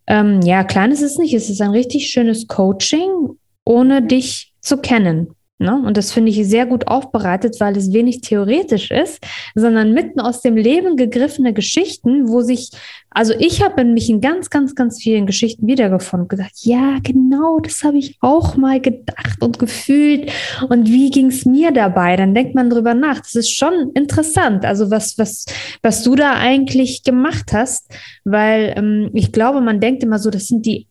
ähm, 0.07 0.41
ja, 0.41 0.63
kleines 0.63 1.03
ist 1.03 1.11
es 1.11 1.17
nicht, 1.19 1.35
es 1.35 1.51
ist 1.51 1.61
ein 1.61 1.69
richtig 1.69 2.09
schönes 2.09 2.47
Coaching, 2.47 3.37
ohne 3.65 4.01
dich 4.01 4.53
zu 4.61 4.77
kennen. 4.77 5.35
Ne? 5.63 5.81
Und 5.85 5.95
das 5.95 6.11
finde 6.11 6.29
ich 6.29 6.45
sehr 6.45 6.65
gut 6.65 6.87
aufbereitet, 6.87 7.55
weil 7.59 7.77
es 7.77 7.93
wenig 7.93 8.19
theoretisch 8.19 8.91
ist, 8.91 9.23
sondern 9.55 9.93
mitten 9.93 10.19
aus 10.19 10.41
dem 10.41 10.57
Leben 10.57 10.97
gegriffene 10.97 11.53
Geschichten, 11.53 12.27
wo 12.27 12.41
sich, 12.41 12.71
also 13.11 13.33
ich 13.39 13.63
habe 13.63 13.81
in 13.81 13.93
mich 13.93 14.09
in 14.09 14.19
ganz, 14.19 14.49
ganz, 14.49 14.75
ganz 14.75 15.01
vielen 15.01 15.25
Geschichten 15.25 15.65
wiedergefunden 15.65 16.23
und 16.23 16.29
gesagt, 16.29 16.55
ja, 16.63 16.97
genau, 17.01 17.59
das 17.59 17.81
habe 17.83 17.97
ich 17.97 18.17
auch 18.19 18.57
mal 18.57 18.81
gedacht 18.81 19.41
und 19.41 19.57
gefühlt. 19.57 20.31
Und 20.67 20.89
wie 20.89 21.11
ging 21.11 21.27
es 21.27 21.45
mir 21.45 21.71
dabei? 21.71 22.17
Dann 22.17 22.35
denkt 22.35 22.55
man 22.55 22.69
drüber 22.69 22.93
nach. 22.93 23.19
Das 23.19 23.35
ist 23.35 23.51
schon 23.51 23.91
interessant. 23.93 24.65
Also 24.65 24.91
was, 24.91 25.17
was, 25.17 25.45
was 25.81 26.03
du 26.03 26.15
da 26.15 26.33
eigentlich 26.33 27.03
gemacht 27.03 27.53
hast, 27.53 27.89
weil 28.25 28.73
ähm, 28.75 29.11
ich 29.13 29.31
glaube, 29.31 29.61
man 29.61 29.79
denkt 29.79 30.03
immer 30.03 30.19
so, 30.19 30.29
das 30.29 30.47
sind 30.47 30.65
die 30.65 30.87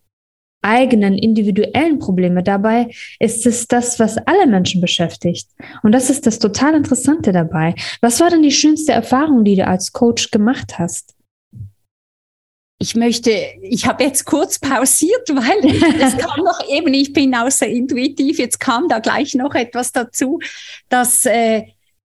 eigenen 0.63 1.19
individuellen 1.19 1.99
Probleme. 1.99 2.43
Dabei 2.43 2.89
ist 3.19 3.47
es 3.47 3.69
das, 3.69 3.99
was 3.99 4.17
alle 4.19 4.47
Menschen 4.47 4.81
beschäftigt. 4.81 5.49
Und 5.83 5.93
das 5.93 6.11
ist 6.11 6.27
das 6.27 6.39
total 6.39 6.75
Interessante 6.75 7.33
dabei. 7.33 7.75
Was 8.01 8.21
war 8.21 8.31
denn 8.31 8.43
die 8.43 8.53
schönste 8.53 8.93
Erfahrung, 8.93 9.45
die 9.45 9.57
du 9.57 9.67
als 9.67 9.93
Coach 9.93 10.31
gemacht 10.31 10.79
hast? 10.79 11.15
Ich 12.79 12.97
möchte, 12.97 13.31
ich 13.61 13.87
habe 13.87 14.03
jetzt 14.03 14.25
kurz 14.25 14.59
pausiert, 14.59 15.29
weil 15.29 16.01
es 16.01 16.17
kam 16.17 16.45
noch 16.45 16.59
eben, 16.69 16.93
ich 16.93 17.13
bin 17.13 17.33
außer 17.33 17.69
intuitiv, 17.69 18.39
jetzt 18.39 18.59
kam 18.59 18.89
da 18.89 18.99
gleich 18.99 19.37
noch 19.37 19.55
etwas 19.55 19.93
dazu, 19.93 20.41
dass 20.89 21.25
äh, 21.27 21.63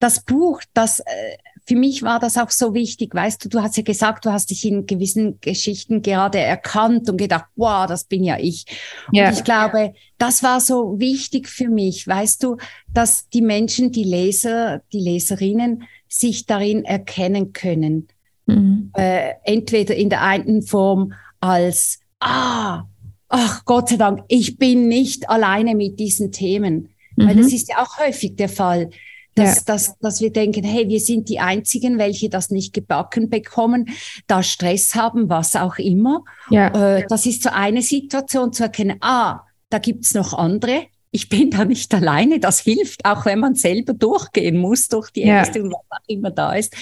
das 0.00 0.24
Buch, 0.24 0.60
das 0.74 0.98
äh, 0.98 1.36
für 1.66 1.74
mich 1.74 2.02
war 2.02 2.20
das 2.20 2.38
auch 2.38 2.50
so 2.50 2.74
wichtig. 2.74 3.12
Weißt 3.12 3.44
du, 3.44 3.48
du 3.48 3.60
hast 3.60 3.76
ja 3.76 3.82
gesagt, 3.82 4.24
du 4.24 4.30
hast 4.30 4.50
dich 4.50 4.64
in 4.64 4.86
gewissen 4.86 5.40
Geschichten 5.40 6.00
gerade 6.00 6.38
erkannt 6.38 7.10
und 7.10 7.16
gedacht, 7.16 7.46
wow, 7.56 7.86
das 7.86 8.04
bin 8.04 8.22
ja 8.22 8.38
ich. 8.38 8.66
Ja. 9.10 9.28
Und 9.28 9.34
ich 9.34 9.44
glaube, 9.44 9.92
das 10.16 10.44
war 10.44 10.60
so 10.60 11.00
wichtig 11.00 11.48
für 11.48 11.68
mich, 11.68 12.06
weißt 12.06 12.42
du, 12.44 12.56
dass 12.92 13.28
die 13.30 13.42
Menschen, 13.42 13.90
die 13.90 14.04
Leser, 14.04 14.82
die 14.92 15.00
Leserinnen 15.00 15.82
sich 16.08 16.46
darin 16.46 16.84
erkennen 16.84 17.52
können. 17.52 18.06
Mhm. 18.46 18.92
Äh, 18.96 19.32
entweder 19.44 19.96
in 19.96 20.08
der 20.08 20.22
einen 20.22 20.62
Form 20.62 21.14
als, 21.40 21.98
ah, 22.20 22.84
ach 23.28 23.64
Gott 23.64 23.88
sei 23.88 23.96
Dank, 23.96 24.22
ich 24.28 24.56
bin 24.56 24.86
nicht 24.86 25.28
alleine 25.28 25.74
mit 25.74 25.98
diesen 25.98 26.30
Themen. 26.30 26.90
Mhm. 27.16 27.26
Weil 27.26 27.36
das 27.36 27.52
ist 27.52 27.68
ja 27.68 27.82
auch 27.82 27.98
häufig 27.98 28.36
der 28.36 28.48
Fall 28.48 28.90
dass, 29.36 29.56
ja. 29.56 29.62
dass, 29.66 29.98
dass 29.98 30.20
wir 30.20 30.32
denken, 30.32 30.64
hey, 30.64 30.88
wir 30.88 30.98
sind 30.98 31.28
die 31.28 31.38
Einzigen, 31.38 31.98
welche 31.98 32.28
das 32.28 32.50
nicht 32.50 32.72
gebacken 32.72 33.30
bekommen, 33.30 33.90
da 34.26 34.42
Stress 34.42 34.94
haben, 34.94 35.28
was 35.28 35.54
auch 35.54 35.78
immer. 35.78 36.24
Ja. 36.50 36.96
Äh, 36.96 37.06
das 37.08 37.26
ist 37.26 37.42
so 37.42 37.50
eine 37.50 37.82
Situation 37.82 38.52
zu 38.52 38.64
erkennen, 38.64 38.96
ah, 39.00 39.42
da 39.70 39.78
gibt's 39.78 40.14
noch 40.14 40.32
andere. 40.32 40.86
Ich 41.10 41.28
bin 41.28 41.50
da 41.50 41.64
nicht 41.64 41.94
alleine. 41.94 42.40
Das 42.40 42.60
hilft, 42.60 43.04
auch 43.04 43.24
wenn 43.26 43.38
man 43.38 43.54
selber 43.54 43.94
durchgehen 43.94 44.58
muss 44.58 44.88
durch 44.88 45.10
die 45.10 45.22
Ängste 45.22 45.58
ja. 45.58 45.64
und 45.64 45.72
was 45.72 45.80
auch 45.90 46.08
immer 46.08 46.30
da 46.30 46.54
ist. 46.54 46.74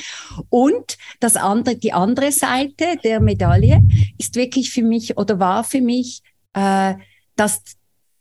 Und 0.48 0.96
das 1.20 1.36
andere, 1.36 1.76
die 1.76 1.92
andere 1.92 2.32
Seite 2.32 2.96
der 3.02 3.20
Medaille 3.20 3.82
ist 4.18 4.34
wirklich 4.34 4.70
für 4.70 4.82
mich 4.82 5.16
oder 5.18 5.38
war 5.38 5.64
für 5.64 5.80
mich, 5.80 6.22
äh, 6.54 6.94
dass 7.36 7.62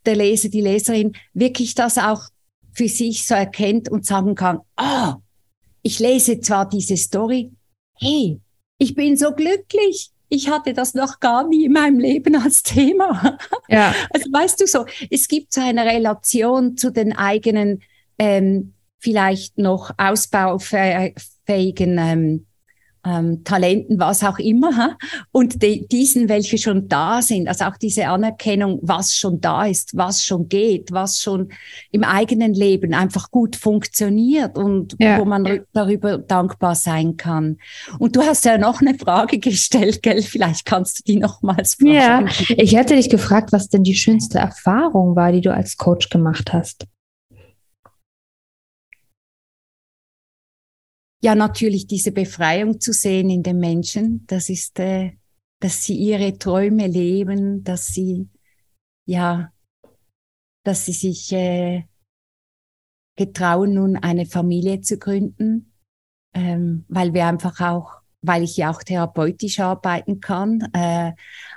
der 0.05 0.15
Leser, 0.15 0.49
die 0.49 0.61
Leserin 0.61 1.13
wirklich 1.33 1.75
das 1.75 1.97
auch 1.97 2.23
für 2.73 2.87
sich 2.87 3.25
so 3.25 3.35
erkennt 3.35 3.89
und 3.89 4.05
sagen 4.05 4.35
kann, 4.35 4.59
ah, 4.75 5.17
ich 5.81 5.99
lese 5.99 6.39
zwar 6.39 6.67
diese 6.67 6.97
Story, 6.97 7.51
hey, 7.95 8.39
ich 8.77 8.95
bin 8.95 9.17
so 9.17 9.31
glücklich. 9.31 10.11
Ich 10.29 10.49
hatte 10.49 10.73
das 10.73 10.95
noch 10.95 11.19
gar 11.19 11.47
nie 11.47 11.65
in 11.65 11.73
meinem 11.73 11.99
Leben 11.99 12.35
als 12.35 12.63
Thema. 12.63 13.37
Ja. 13.69 13.93
Also 14.13 14.31
weißt 14.31 14.61
du 14.61 14.67
so, 14.67 14.85
es 15.11 15.27
gibt 15.27 15.53
so 15.53 15.61
eine 15.61 15.85
Relation 15.85 16.75
zu 16.75 16.91
den 16.91 17.15
eigenen, 17.15 17.83
ähm, 18.17 18.73
vielleicht 18.99 19.57
noch 19.57 19.91
ausbaufähigen 19.97 21.97
ähm, 21.97 22.45
ähm, 23.05 23.43
Talenten, 23.43 23.99
was 23.99 24.23
auch 24.23 24.39
immer, 24.39 24.75
ha? 24.77 24.97
und 25.31 25.61
de, 25.61 25.85
diesen, 25.87 26.29
welche 26.29 26.57
schon 26.57 26.87
da 26.87 27.21
sind, 27.21 27.47
also 27.47 27.65
auch 27.65 27.77
diese 27.77 28.07
Anerkennung, 28.07 28.79
was 28.81 29.15
schon 29.15 29.41
da 29.41 29.65
ist, 29.65 29.95
was 29.95 30.23
schon 30.25 30.47
geht, 30.47 30.91
was 30.91 31.21
schon 31.21 31.49
im 31.91 32.03
eigenen 32.03 32.53
Leben 32.53 32.93
einfach 32.93 33.29
gut 33.31 33.55
funktioniert 33.55 34.57
und 34.57 34.95
ja. 34.99 35.19
wo 35.19 35.25
man 35.25 35.61
darüber 35.73 36.17
dankbar 36.17 36.75
sein 36.75 37.17
kann. 37.17 37.57
Und 37.99 38.15
du 38.15 38.21
hast 38.21 38.45
ja 38.45 38.57
noch 38.57 38.81
eine 38.81 38.95
Frage 38.95 39.39
gestellt, 39.39 40.01
gell? 40.01 40.21
Vielleicht 40.21 40.65
kannst 40.65 40.99
du 40.99 41.03
die 41.03 41.17
nochmals 41.17 41.75
fragen. 41.75 42.27
Ja, 42.47 42.55
ich 42.57 42.75
hätte 42.75 42.95
dich 42.95 43.09
gefragt, 43.09 43.51
was 43.51 43.69
denn 43.69 43.83
die 43.83 43.95
schönste 43.95 44.39
Erfahrung 44.39 45.15
war, 45.15 45.31
die 45.31 45.41
du 45.41 45.53
als 45.53 45.77
Coach 45.77 46.09
gemacht 46.09 46.53
hast. 46.53 46.85
Ja 51.23 51.35
natürlich 51.35 51.87
diese 51.87 52.11
Befreiung 52.11 52.81
zu 52.81 52.91
sehen 52.91 53.29
in 53.29 53.43
den 53.43 53.57
Menschen. 53.57 54.25
Das 54.27 54.49
ist, 54.49 54.77
äh, 54.79 55.13
dass 55.61 55.83
sie 55.83 55.95
ihre 55.95 56.37
Träume 56.37 56.87
leben, 56.87 57.63
dass 57.63 57.87
sie, 57.87 58.29
ja, 59.07 59.51
dass 60.65 60.85
sie 60.85 60.91
sich 60.91 61.31
äh, 61.31 61.85
getrauen, 63.15 63.73
nun 63.73 63.95
eine 63.95 64.25
Familie 64.25 64.81
zu 64.81 64.97
gründen, 64.97 65.71
ähm, 66.33 66.83
weil 66.89 67.13
wir 67.13 67.25
einfach 67.25 67.61
auch, 67.61 68.01
weil 68.21 68.43
ich 68.43 68.57
ja 68.57 68.69
auch 68.69 68.83
therapeutisch 68.83 69.61
arbeiten 69.61 70.19
kann, 70.19 70.67
äh, 70.73 71.13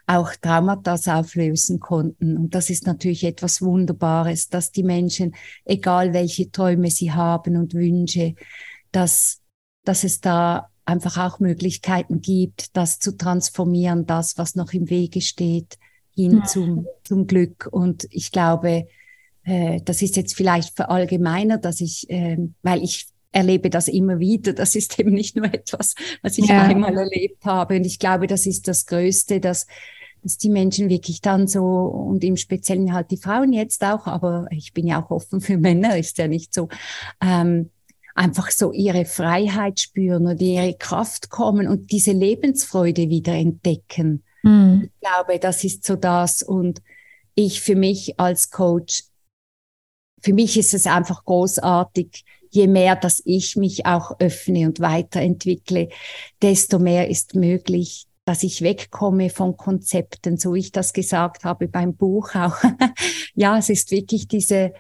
auch 0.07 0.33
Traumata 0.37 0.95
auflösen 1.19 1.81
konnten. 1.81 2.37
Und 2.37 2.55
das 2.55 2.71
ist 2.71 2.87
natürlich 2.87 3.25
etwas 3.25 3.61
Wunderbares, 3.61 4.49
dass 4.49 4.71
die 4.71 4.85
Menschen, 4.85 5.35
egal 5.65 6.13
welche 6.13 6.53
Träume 6.53 6.91
sie 6.91 7.11
haben 7.11 7.57
und 7.57 7.75
Wünsche, 7.75 8.37
dass 8.93 9.43
dass 9.87 10.05
es 10.05 10.21
da 10.21 10.69
einfach 10.85 11.19
auch 11.19 11.41
Möglichkeiten 11.41 12.21
gibt, 12.21 12.77
das 12.77 12.99
zu 12.99 13.17
transformieren, 13.17 14.07
das, 14.07 14.39
was 14.39 14.55
noch 14.55 14.73
im 14.73 14.89
Wege 14.89 15.21
steht, 15.21 15.79
hin 16.15 16.39
ja. 16.39 16.45
zum, 16.45 16.87
zum 17.05 17.27
Glück. 17.27 17.69
Und 17.71 18.07
ich 18.11 18.31
glaube, 18.31 18.87
äh, 19.45 19.81
das 19.85 20.03
ist 20.03 20.17
jetzt 20.17 20.35
vielleicht 20.35 20.77
verallgemeiner, 20.77 21.59
dass 21.59 21.81
ich, 21.81 22.09
äh, 22.09 22.39
weil 22.63 22.83
ich 22.83 23.09
erlebe 23.33 23.69
das 23.69 23.89
immer 23.89 24.19
wieder. 24.19 24.53
Das 24.53 24.75
ist 24.75 24.99
eben 24.99 25.13
nicht 25.13 25.37
nur 25.37 25.47
etwas, 25.53 25.95
was 26.23 26.39
ich 26.39 26.47
ja. 26.47 26.63
einmal 26.63 26.97
erlebt 26.97 27.45
habe. 27.45 27.77
Und 27.77 27.85
ich 27.85 27.99
glaube, 27.99 28.27
das 28.27 28.47
ist 28.47 28.69
das 28.69 28.87
Größte, 28.87 29.41
dass, 29.41 29.67
dass 30.23 30.39
die 30.39 30.51
Menschen 30.51 30.89
wirklich 30.89 31.21
dann 31.21 31.49
so, 31.49 31.65
und 31.65 32.25
im 32.25 32.37
Speziellen 32.37 32.93
halt 32.93 33.11
die 33.11 33.19
Frauen 33.19 33.53
jetzt 33.53 33.85
auch, 33.85 34.07
aber 34.07 34.47
ich 34.51 34.73
bin 34.73 34.87
ja 34.87 35.03
auch 35.03 35.11
offen 35.11 35.41
für 35.41 35.59
Männer, 35.59 35.99
ist 35.99 36.19
ja 36.19 36.29
nicht 36.29 36.55
so, 36.55 36.69
ähm, 37.21 37.71
einfach 38.17 38.51
so 38.51 38.73
ihre 38.73 39.05
Freiheit 39.05 39.81
spüren 39.81 40.27
und 40.27 40.41
ihre 40.41 40.75
Kraft 40.75 41.29
kommen 41.31 41.69
und 41.69 41.93
diese 41.93 42.13
Lebensfreude 42.13 43.09
wieder 43.09 43.35
entdecken. 43.35 44.25
Mhm. 44.43 44.91
Ich 44.91 45.01
glaube, 45.01 45.39
das 45.39 45.65
ist 45.65 45.85
so 45.85 45.97
das. 45.97 46.43
Und 46.43 46.83
ich 47.35 47.61
für 47.61 47.77
mich 47.77 48.19
als 48.19 48.51
Coach, 48.51 49.05
für 50.23 50.33
mich 50.33 50.57
ist 50.57 50.73
es 50.73 50.87
einfach 50.87 51.25
großartig, 51.25 52.25
je 52.51 52.67
mehr, 52.67 52.97
dass 52.97 53.21
ich 53.25 53.57
mich 53.57 53.85
auch 53.85 54.19
öffne 54.19 54.67
und 54.67 54.81
weiterentwickle, 54.81 55.91
desto 56.41 56.79
mehr 56.79 57.09
ist 57.09 57.35
möglich, 57.35 58.07
dass 58.25 58.43
ich 58.43 58.63
wegkomme 58.63 59.29
von 59.29 59.57
Konzepten, 59.57 60.39
so 60.39 60.55
ich 60.55 60.73
das 60.73 60.93
gesagt 60.93 61.45
habe 61.45 61.69
beim 61.69 61.95
Buch 61.95 62.35
auch. 62.35 62.57
ja, 63.35 63.59
es 63.59 63.69
ist 63.69 63.91
wirklich 63.91 64.27
diese, 64.27 64.73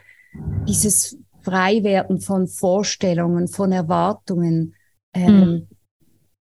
dieses 0.67 1.19
frei 1.47 1.85
werden 1.85 2.21
von 2.21 2.49
Vorstellungen, 2.49 3.47
von 3.47 3.71
Erwartungen, 3.71 4.75
ähm, 5.15 5.39
mhm. 5.39 5.69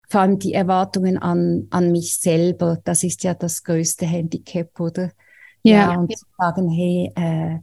vor 0.08 0.22
allem 0.22 0.38
die 0.38 0.54
Erwartungen 0.54 1.18
an, 1.18 1.66
an 1.68 1.92
mich 1.92 2.18
selber, 2.18 2.78
das 2.84 3.04
ist 3.04 3.22
ja 3.22 3.34
das 3.34 3.62
größte 3.64 4.06
Handicap, 4.06 4.80
oder? 4.80 5.12
Ja. 5.62 5.92
ja 5.92 5.98
und 5.98 6.16
zu 6.16 6.24
sagen, 6.38 6.70
hey, 6.70 7.12
äh, 7.16 7.58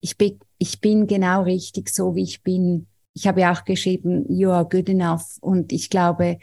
ich 0.00 0.16
bin, 0.16 0.38
ich 0.56 0.80
bin 0.80 1.06
genau 1.06 1.42
richtig 1.42 1.90
so, 1.90 2.14
wie 2.14 2.22
ich 2.22 2.42
bin. 2.42 2.86
Ich 3.12 3.26
habe 3.26 3.42
ja 3.42 3.52
auch 3.52 3.64
geschrieben, 3.64 4.24
you 4.32 4.48
are 4.48 4.66
good 4.66 4.88
enough. 4.88 5.36
Und 5.42 5.72
ich 5.72 5.90
glaube, 5.90 6.38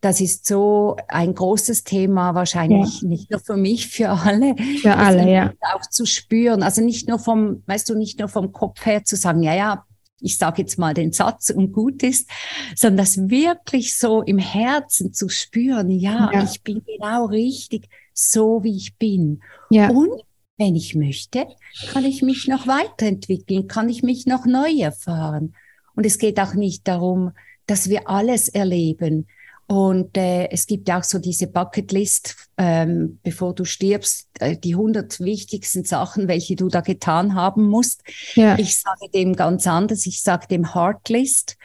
das 0.00 0.20
ist 0.20 0.46
so 0.46 0.96
ein 1.08 1.34
großes 1.34 1.84
Thema, 1.84 2.34
wahrscheinlich 2.34 3.02
ja. 3.02 3.08
nicht 3.08 3.30
nur 3.30 3.40
für 3.40 3.56
mich, 3.56 3.88
für 3.88 4.08
alle. 4.08 4.56
Für 4.80 4.96
alle, 4.96 5.30
ja. 5.30 5.52
Auch 5.74 5.82
zu 5.82 6.06
spüren. 6.06 6.62
Also 6.62 6.82
nicht 6.82 7.06
nur 7.08 7.18
vom, 7.18 7.62
weißt 7.66 7.88
du, 7.90 7.94
nicht 7.94 8.18
nur 8.18 8.28
vom 8.28 8.52
Kopf 8.52 8.86
her 8.86 9.04
zu 9.04 9.16
sagen, 9.16 9.42
ja, 9.42 9.54
ja, 9.54 9.84
ich 10.20 10.38
sage 10.38 10.62
jetzt 10.62 10.78
mal 10.78 10.94
den 10.94 11.12
Satz 11.12 11.50
und 11.50 11.72
gut 11.72 12.02
ist, 12.02 12.28
sondern 12.74 12.98
das 12.98 13.28
wirklich 13.28 13.96
so 13.98 14.22
im 14.22 14.38
Herzen 14.38 15.12
zu 15.12 15.28
spüren, 15.28 15.90
ja, 15.90 16.30
ja. 16.32 16.44
ich 16.44 16.62
bin 16.62 16.82
genau 16.84 17.26
richtig, 17.26 17.88
so 18.12 18.62
wie 18.62 18.76
ich 18.76 18.96
bin. 18.96 19.42
Ja. 19.70 19.90
Und 19.90 20.22
wenn 20.58 20.76
ich 20.76 20.94
möchte, 20.94 21.46
kann 21.92 22.04
ich 22.04 22.22
mich 22.22 22.46
noch 22.48 22.66
weiterentwickeln, 22.66 23.66
kann 23.66 23.88
ich 23.88 24.02
mich 24.02 24.26
noch 24.26 24.44
neu 24.44 24.70
erfahren. 24.78 25.54
Und 25.94 26.04
es 26.04 26.18
geht 26.18 26.38
auch 26.38 26.54
nicht 26.54 26.86
darum, 26.86 27.32
dass 27.66 27.88
wir 27.88 28.08
alles 28.08 28.48
erleben. 28.48 29.26
Und 29.70 30.16
äh, 30.16 30.48
es 30.50 30.66
gibt 30.66 30.90
auch 30.90 31.04
so 31.04 31.20
diese 31.20 31.46
Bucketlist, 31.46 32.34
ähm, 32.58 33.20
bevor 33.22 33.54
du 33.54 33.64
stirbst, 33.64 34.26
äh, 34.40 34.56
die 34.56 34.74
100 34.74 35.20
wichtigsten 35.20 35.84
Sachen, 35.84 36.26
welche 36.26 36.56
du 36.56 36.66
da 36.66 36.80
getan 36.80 37.36
haben 37.36 37.68
musst. 37.68 38.02
Ja. 38.34 38.58
Ich 38.58 38.78
sage 38.78 39.08
dem 39.14 39.36
ganz 39.36 39.68
anders, 39.68 40.06
ich 40.06 40.22
sage 40.22 40.48
dem 40.48 40.74
Heartlist, 40.74 41.56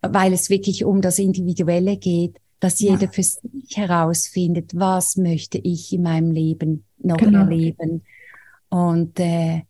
weil 0.00 0.32
es 0.32 0.48
wirklich 0.48 0.86
um 0.86 1.02
das 1.02 1.18
Individuelle 1.18 1.98
geht, 1.98 2.38
dass 2.60 2.80
jeder 2.80 3.04
ja. 3.04 3.10
für 3.10 3.22
sich 3.22 3.76
herausfindet, 3.76 4.70
was 4.74 5.16
möchte 5.16 5.58
ich 5.58 5.92
in 5.92 6.04
meinem 6.04 6.30
Leben 6.30 6.86
noch 6.96 7.18
genau. 7.18 7.40
erleben. 7.40 8.06
Und, 8.70 9.20
äh, 9.20 9.64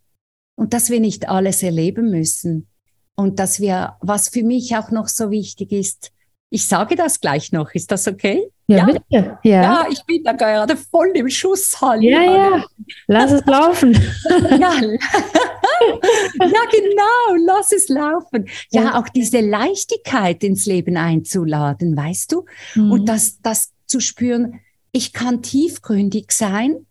und 0.54 0.74
dass 0.74 0.90
wir 0.90 1.00
nicht 1.00 1.28
alles 1.28 1.64
erleben 1.64 2.12
müssen. 2.12 2.68
Und 3.16 3.40
dass 3.40 3.58
wir, 3.58 3.96
was 4.00 4.28
für 4.28 4.44
mich 4.44 4.76
auch 4.76 4.92
noch 4.92 5.08
so 5.08 5.32
wichtig 5.32 5.72
ist, 5.72 6.12
ich 6.50 6.66
sage 6.66 6.96
das 6.96 7.20
gleich 7.20 7.52
noch. 7.52 7.72
Ist 7.74 7.92
das 7.92 8.08
okay? 8.08 8.44
Ja, 8.66 8.78
ja. 8.78 8.84
bitte. 8.86 9.38
Ja. 9.42 9.62
ja, 9.62 9.86
ich 9.90 10.04
bin 10.04 10.22
da 10.24 10.32
gerade 10.32 10.76
voll 10.76 11.12
im 11.14 11.28
Schuss. 11.28 11.80
Halli, 11.80 12.10
ja, 12.10 12.22
ja. 12.22 12.64
Lass 13.06 13.32
es 13.32 13.46
laufen. 13.46 13.92
ja. 14.50 14.72
ja, 14.80 16.62
genau. 16.70 17.46
Lass 17.46 17.72
es 17.72 17.88
laufen. 17.88 18.48
Ja, 18.70 18.82
ja, 18.82 19.00
auch 19.00 19.08
diese 19.08 19.40
Leichtigkeit 19.40 20.42
ins 20.42 20.66
Leben 20.66 20.96
einzuladen, 20.96 21.96
weißt 21.96 22.32
du? 22.32 22.44
Mhm. 22.74 22.92
Und 22.92 23.08
das, 23.08 23.40
das 23.42 23.72
zu 23.86 24.00
spüren, 24.00 24.60
ich 24.92 25.12
kann 25.12 25.42
tiefgründig 25.42 26.32
sein 26.32 26.86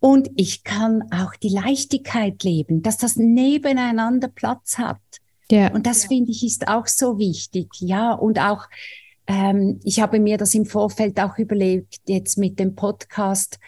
und 0.00 0.30
ich 0.36 0.64
kann 0.64 1.04
auch 1.12 1.34
die 1.36 1.48
Leichtigkeit 1.48 2.42
leben, 2.42 2.82
dass 2.82 2.98
das 2.98 3.16
nebeneinander 3.16 4.28
Platz 4.28 4.78
hat. 4.78 5.00
Ja. 5.50 5.72
Und 5.72 5.86
das 5.86 6.06
finde 6.06 6.32
ich 6.32 6.44
ist 6.44 6.68
auch 6.68 6.86
so 6.86 7.18
wichtig. 7.18 7.68
Ja, 7.80 8.12
und 8.12 8.38
auch, 8.38 8.66
ähm, 9.26 9.80
ich 9.84 10.00
habe 10.00 10.18
mir 10.20 10.38
das 10.38 10.54
im 10.54 10.66
Vorfeld 10.66 11.20
auch 11.20 11.38
überlegt, 11.38 12.00
jetzt 12.06 12.38
mit 12.38 12.58
dem 12.58 12.74
Podcast. 12.74 13.58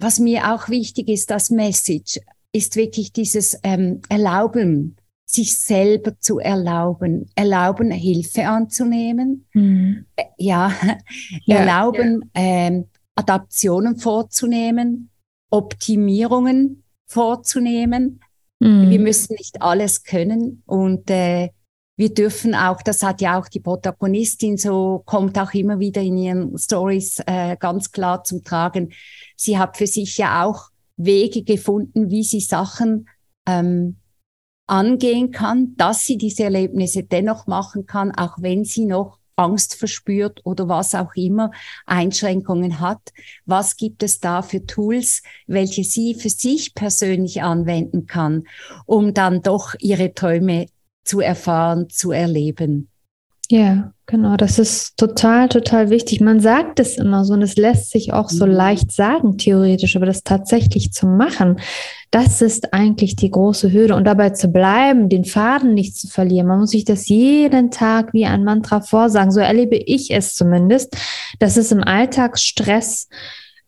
Was 0.00 0.18
mir 0.18 0.52
auch 0.52 0.68
wichtig 0.68 1.08
ist, 1.08 1.30
das 1.30 1.50
Message, 1.50 2.18
ist 2.52 2.76
wirklich 2.76 3.12
dieses 3.12 3.58
ähm, 3.62 4.02
Erlauben, 4.08 4.96
sich 5.24 5.56
selber 5.56 6.18
zu 6.18 6.38
erlauben, 6.38 7.30
erlauben, 7.34 7.90
Hilfe 7.90 8.46
anzunehmen, 8.46 9.46
mhm. 9.54 10.04
Äh, 10.16 10.24
ja, 10.36 10.72
ja, 11.44 11.56
erlauben, 11.56 12.30
ja. 12.36 12.42
Ähm, 12.42 12.88
Adaptionen 13.14 13.96
vorzunehmen, 13.96 15.10
Optimierungen 15.50 16.82
vorzunehmen, 17.06 18.20
Mhm. 18.62 18.90
Wir 18.90 19.00
müssen 19.00 19.34
nicht 19.34 19.60
alles 19.60 20.04
können 20.04 20.62
und 20.66 21.10
äh, 21.10 21.50
wir 21.96 22.14
dürfen 22.14 22.54
auch, 22.54 22.80
das 22.82 23.02
hat 23.02 23.20
ja 23.20 23.38
auch 23.38 23.48
die 23.48 23.60
Protagonistin 23.60 24.56
so, 24.56 25.02
kommt 25.04 25.38
auch 25.38 25.52
immer 25.52 25.78
wieder 25.78 26.00
in 26.00 26.16
ihren 26.16 26.56
Stories 26.58 27.20
äh, 27.26 27.56
ganz 27.56 27.90
klar 27.90 28.24
zum 28.24 28.42
Tragen. 28.44 28.92
Sie 29.36 29.58
hat 29.58 29.76
für 29.76 29.86
sich 29.86 30.16
ja 30.16 30.44
auch 30.44 30.70
Wege 30.96 31.42
gefunden, 31.42 32.10
wie 32.10 32.22
sie 32.22 32.40
Sachen 32.40 33.08
ähm, 33.46 33.96
angehen 34.68 35.32
kann, 35.32 35.74
dass 35.76 36.06
sie 36.06 36.16
diese 36.16 36.44
Erlebnisse 36.44 37.02
dennoch 37.02 37.46
machen 37.46 37.86
kann, 37.86 38.12
auch 38.12 38.36
wenn 38.40 38.64
sie 38.64 38.86
noch 38.86 39.18
Angst 39.42 39.74
verspürt 39.74 40.40
oder 40.44 40.68
was 40.68 40.94
auch 40.94 41.14
immer 41.14 41.50
Einschränkungen 41.86 42.80
hat. 42.80 43.12
Was 43.44 43.76
gibt 43.76 44.02
es 44.02 44.20
da 44.20 44.42
für 44.42 44.64
Tools, 44.66 45.22
welche 45.46 45.84
sie 45.84 46.14
für 46.14 46.30
sich 46.30 46.74
persönlich 46.74 47.42
anwenden 47.42 48.06
kann, 48.06 48.44
um 48.86 49.14
dann 49.14 49.42
doch 49.42 49.74
ihre 49.80 50.14
Träume 50.14 50.66
zu 51.04 51.20
erfahren, 51.20 51.90
zu 51.90 52.12
erleben? 52.12 52.91
Ja, 53.52 53.92
genau, 54.06 54.38
das 54.38 54.58
ist 54.58 54.96
total, 54.96 55.50
total 55.50 55.90
wichtig. 55.90 56.22
Man 56.22 56.40
sagt 56.40 56.80
es 56.80 56.96
immer 56.96 57.26
so 57.26 57.34
und 57.34 57.42
es 57.42 57.56
lässt 57.56 57.90
sich 57.90 58.14
auch 58.14 58.30
so 58.30 58.46
mhm. 58.46 58.52
leicht 58.52 58.92
sagen, 58.92 59.36
theoretisch, 59.36 59.94
aber 59.94 60.06
das 60.06 60.22
tatsächlich 60.22 60.90
zu 60.90 61.06
machen, 61.06 61.60
das 62.10 62.40
ist 62.40 62.72
eigentlich 62.72 63.14
die 63.14 63.30
große 63.30 63.70
Hürde. 63.70 63.94
Und 63.94 64.04
dabei 64.04 64.30
zu 64.30 64.48
bleiben, 64.48 65.10
den 65.10 65.26
Faden 65.26 65.74
nicht 65.74 65.98
zu 65.98 66.08
verlieren. 66.08 66.46
Man 66.46 66.60
muss 66.60 66.70
sich 66.70 66.86
das 66.86 67.08
jeden 67.08 67.70
Tag 67.70 68.14
wie 68.14 68.24
ein 68.24 68.42
Mantra 68.42 68.80
vorsagen. 68.80 69.32
So 69.32 69.40
erlebe 69.40 69.76
ich 69.76 70.10
es 70.12 70.34
zumindest, 70.34 70.96
dass 71.38 71.58
es 71.58 71.72
im 71.72 71.84
Alltagsstress 71.84 73.10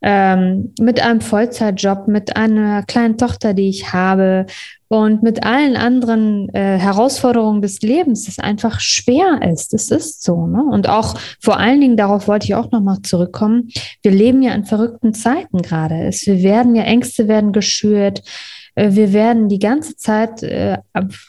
ähm, 0.00 0.72
mit 0.80 1.00
einem 1.00 1.20
Vollzeitjob, 1.20 2.08
mit 2.08 2.38
einer 2.38 2.84
kleinen 2.84 3.18
Tochter, 3.18 3.52
die 3.52 3.68
ich 3.68 3.92
habe 3.92 4.46
und 4.94 5.24
mit 5.24 5.42
allen 5.42 5.76
anderen 5.76 6.54
äh, 6.54 6.78
Herausforderungen 6.78 7.60
des 7.62 7.80
Lebens, 7.80 8.28
es 8.28 8.38
einfach 8.38 8.78
schwer 8.78 9.40
ist. 9.42 9.74
Es 9.74 9.90
ist 9.90 10.22
so. 10.22 10.46
Ne? 10.46 10.62
Und 10.62 10.88
auch 10.88 11.18
vor 11.40 11.58
allen 11.58 11.80
Dingen, 11.80 11.96
darauf 11.96 12.28
wollte 12.28 12.44
ich 12.44 12.54
auch 12.54 12.70
nochmal 12.70 13.02
zurückkommen, 13.02 13.70
wir 14.02 14.12
leben 14.12 14.40
ja 14.40 14.54
in 14.54 14.64
verrückten 14.64 15.12
Zeiten 15.12 15.62
gerade. 15.62 16.06
Es, 16.06 16.24
wir 16.26 16.44
werden 16.44 16.76
ja, 16.76 16.84
Ängste 16.84 17.26
werden 17.26 17.50
geschürt. 17.50 18.22
Äh, 18.76 18.92
wir 18.92 19.12
werden 19.12 19.48
die 19.48 19.58
ganze 19.58 19.96
Zeit, 19.96 20.44
äh, 20.44 20.78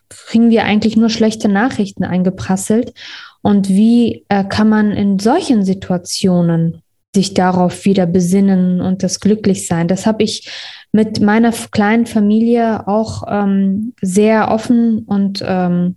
kriegen 0.09 0.51
wir 0.51 0.65
eigentlich 0.65 0.95
nur 0.95 1.09
schlechte 1.09 1.49
Nachrichten 1.49 2.03
eingeprasselt. 2.03 2.93
Und 3.41 3.67
wie 3.67 4.25
äh, 4.29 4.43
kann 4.43 4.69
man 4.69 4.91
in 4.91 5.17
solchen 5.17 5.65
Situationen 5.65 6.83
sich 7.15 7.33
darauf 7.33 7.85
wieder 7.85 8.05
besinnen 8.05 8.79
und 8.81 9.01
das 9.01 9.19
Glücklichsein. 9.19 9.87
Das 9.87 10.05
habe 10.05 10.23
ich 10.23 10.47
mit 10.91 11.19
meiner 11.19 11.51
kleinen 11.71 12.05
Familie 12.05 12.87
auch 12.87 13.23
ähm, 13.27 13.93
sehr 14.01 14.51
offen 14.51 14.99
und 14.99 15.43
ähm, 15.45 15.95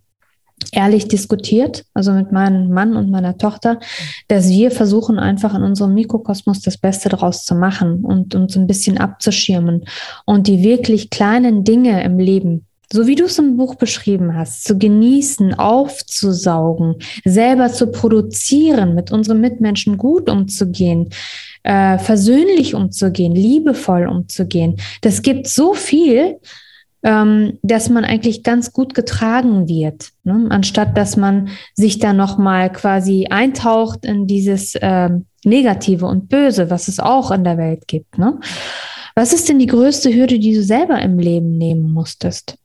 ehrlich 0.73 1.09
diskutiert, 1.09 1.85
also 1.95 2.13
mit 2.13 2.33
meinem 2.33 2.71
Mann 2.71 2.97
und 2.97 3.11
meiner 3.11 3.37
Tochter, 3.39 3.79
dass 4.29 4.49
wir 4.49 4.71
versuchen 4.71 5.19
einfach 5.19 5.55
in 5.55 5.63
unserem 5.63 5.95
Mikrokosmos 5.95 6.61
das 6.61 6.79
Beste 6.79 7.09
daraus 7.09 7.45
zu 7.45 7.55
machen 7.55 8.05
und 8.05 8.35
uns 8.35 8.57
ein 8.57 8.67
bisschen 8.67 8.99
abzuschirmen 8.99 9.85
und 10.25 10.47
die 10.47 10.63
wirklich 10.63 11.11
kleinen 11.11 11.65
Dinge 11.65 12.03
im 12.03 12.19
Leben 12.19 12.68
so 12.93 13.07
wie 13.07 13.15
du 13.15 13.25
es 13.25 13.39
im 13.39 13.57
Buch 13.57 13.75
beschrieben 13.75 14.35
hast, 14.35 14.65
zu 14.65 14.79
genießen, 14.79 15.55
aufzusaugen, 15.55 16.97
selber 17.25 17.71
zu 17.71 17.89
produzieren, 17.89 18.95
mit 18.95 19.13
unseren 19.13 19.41
Mitmenschen 19.41 19.99
gut 19.99 20.31
umzugehen, 20.31 21.11
äh, 21.65 21.99
versöhnlich 21.99 22.75
umzugehen, 22.75 23.35
liebevoll 23.35 24.07
umzugehen. 24.07 24.77
Das 25.03 25.23
gibt 25.23 25.49
so 25.49 25.75
viel, 25.75 26.39
ähm, 27.03 27.59
dass 27.63 27.91
man 27.91 28.05
eigentlich 28.05 28.43
ganz 28.43 28.73
gut 28.73 28.95
getragen 28.95 29.69
wird, 29.69 30.11
ne? 30.25 30.47
anstatt 30.49 30.97
dass 30.97 31.17
man 31.17 31.51
sich 31.75 31.99
da 31.99 32.13
noch 32.13 32.39
mal 32.39 32.73
quasi 32.73 33.27
eintaucht 33.31 34.05
in 34.05 34.27
dieses 34.27 34.75
äh, 34.77 35.11
Negative 35.45 36.07
und 36.07 36.29
Böse, 36.29 36.71
was 36.71 36.89
es 36.89 36.99
auch 36.99 37.31
in 37.31 37.45
der 37.45 37.59
Welt 37.59 37.87
gibt. 37.87 38.19
Ne? 38.19 38.41
Was 39.15 39.33
ist 39.33 39.49
denn 39.49 39.59
die 39.59 39.67
größte 39.67 40.13
Hürde, 40.13 40.39
die 40.39 40.55
du 40.55 40.63
selber 40.63 41.01
im 41.01 41.19
Leben 41.19 41.57
nehmen 41.57 41.93
musstest? 41.93 42.57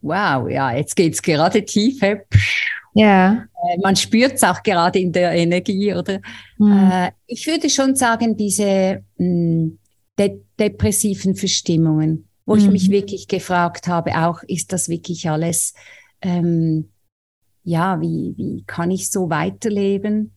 Wow, 0.00 0.48
ja, 0.48 0.72
jetzt 0.74 0.96
geht 0.96 1.14
es 1.14 1.22
gerade 1.22 1.64
tiefer. 1.64 2.22
Ja. 2.94 3.32
Äh, 3.32 3.78
man 3.82 3.96
spürt 3.96 4.34
es 4.34 4.42
auch 4.42 4.62
gerade 4.62 4.98
in 4.98 5.12
der 5.12 5.32
Energie, 5.32 5.94
oder? 5.94 6.20
Mhm. 6.58 7.08
Ich 7.26 7.46
würde 7.46 7.70
schon 7.70 7.94
sagen, 7.94 8.36
diese 8.36 9.02
mh, 9.16 9.26
hm, 9.26 9.78
de 10.18 10.40
depressiven 10.58 11.34
Verstimmungen, 11.34 12.28
wo 12.44 12.54
mhm. 12.54 12.60
ich 12.60 12.68
mich 12.68 12.88
mhm. 12.88 12.92
wirklich 12.92 13.28
gefragt 13.28 13.88
habe, 13.88 14.16
auch 14.18 14.42
ist 14.42 14.72
das 14.72 14.88
wirklich 14.88 15.28
alles, 15.28 15.74
ähm, 16.20 16.90
ja, 17.64 18.00
wie, 18.00 18.34
wie 18.36 18.64
kann 18.66 18.90
ich 18.90 19.10
so 19.10 19.30
weiterleben? 19.30 20.32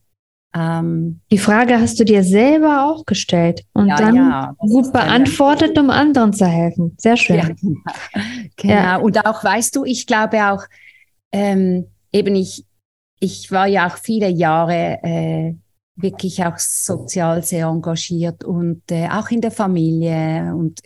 Ähm, 0.56 1.20
die 1.32 1.38
Frage 1.38 1.80
hast 1.80 2.00
du 2.00 2.06
dir 2.06 2.24
selber 2.24 2.86
auch 2.86 3.06
gestellt 3.06 3.66
und 3.74 3.88
ja, 3.88 3.98
dann 3.98 4.16
ja, 4.16 4.56
gut 4.58 4.94
beantwortet, 4.94 5.78
um 5.78 5.90
anderen 5.90 6.32
zu 6.32 6.46
helfen. 6.46 6.96
Sehr 6.98 7.18
schön. 7.18 7.38
Ja, 7.38 8.22
genau. 8.56 8.74
genau. 8.74 9.02
Und 9.04 9.26
auch, 9.26 9.44
weißt 9.44 9.76
du, 9.76 9.86
ich 9.86 10.08
glaube 10.08 10.52
auch, 10.52 10.64
ähm, 11.32 11.88
eben 12.12 12.36
ich, 12.36 12.66
ich 13.20 13.52
war 13.52 13.68
ja 13.68 13.88
auch 13.88 13.98
viele 13.98 14.30
Jahre 14.30 15.00
äh, 15.04 15.54
wirklich 15.96 16.44
auch 16.44 16.58
sozial 16.58 17.44
sehr 17.44 17.68
engagiert 17.68 18.44
und 18.44 18.82
äh, 18.92 19.08
auch 19.10 19.30
in 19.30 19.42
der 19.42 19.52
Familie 19.52 20.54
und 20.56 20.82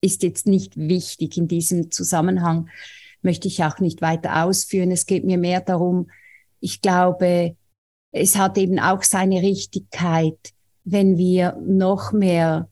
ist 0.00 0.22
jetzt 0.22 0.46
nicht 0.46 0.76
wichtig 0.76 1.36
in 1.36 1.48
diesem 1.48 1.90
Zusammenhang, 1.90 2.68
möchte 3.22 3.48
ich 3.48 3.64
auch 3.64 3.80
nicht 3.80 4.00
weiter 4.00 4.44
ausführen. 4.44 4.92
Es 4.92 5.06
geht 5.06 5.24
mir 5.24 5.38
mehr 5.38 5.60
darum, 5.60 6.08
ich 6.60 6.80
glaube, 6.80 7.56
es 8.12 8.36
hat 8.36 8.58
eben 8.58 8.78
auch 8.78 9.02
seine 9.02 9.42
Richtigkeit, 9.42 10.38
wenn 10.84 11.18
wir 11.18 11.56
noch 11.60 12.12
mehr, 12.12 12.68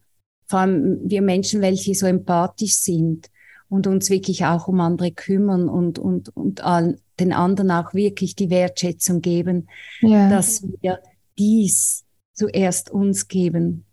vor 0.46 0.60
allem 0.60 1.00
wir 1.04 1.22
Menschen, 1.22 1.60
welche 1.60 1.94
so 1.94 2.06
empathisch 2.06 2.76
sind 2.76 3.28
und 3.68 3.86
uns 3.86 4.10
wirklich 4.10 4.44
auch 4.44 4.68
um 4.68 4.80
andere 4.80 5.10
kümmern 5.10 5.68
und, 5.68 5.98
und, 5.98 6.34
und 6.36 6.62
all, 6.62 6.98
den 7.18 7.32
anderen 7.32 7.70
auch 7.70 7.94
wirklich 7.94 8.36
die 8.36 8.50
Wertschätzung 8.50 9.20
geben, 9.20 9.68
ja. 10.00 10.28
dass 10.28 10.62
wir 10.80 11.00
dies 11.38 12.04
zuerst 12.34 12.90
uns 12.90 13.28
geben. 13.28 13.84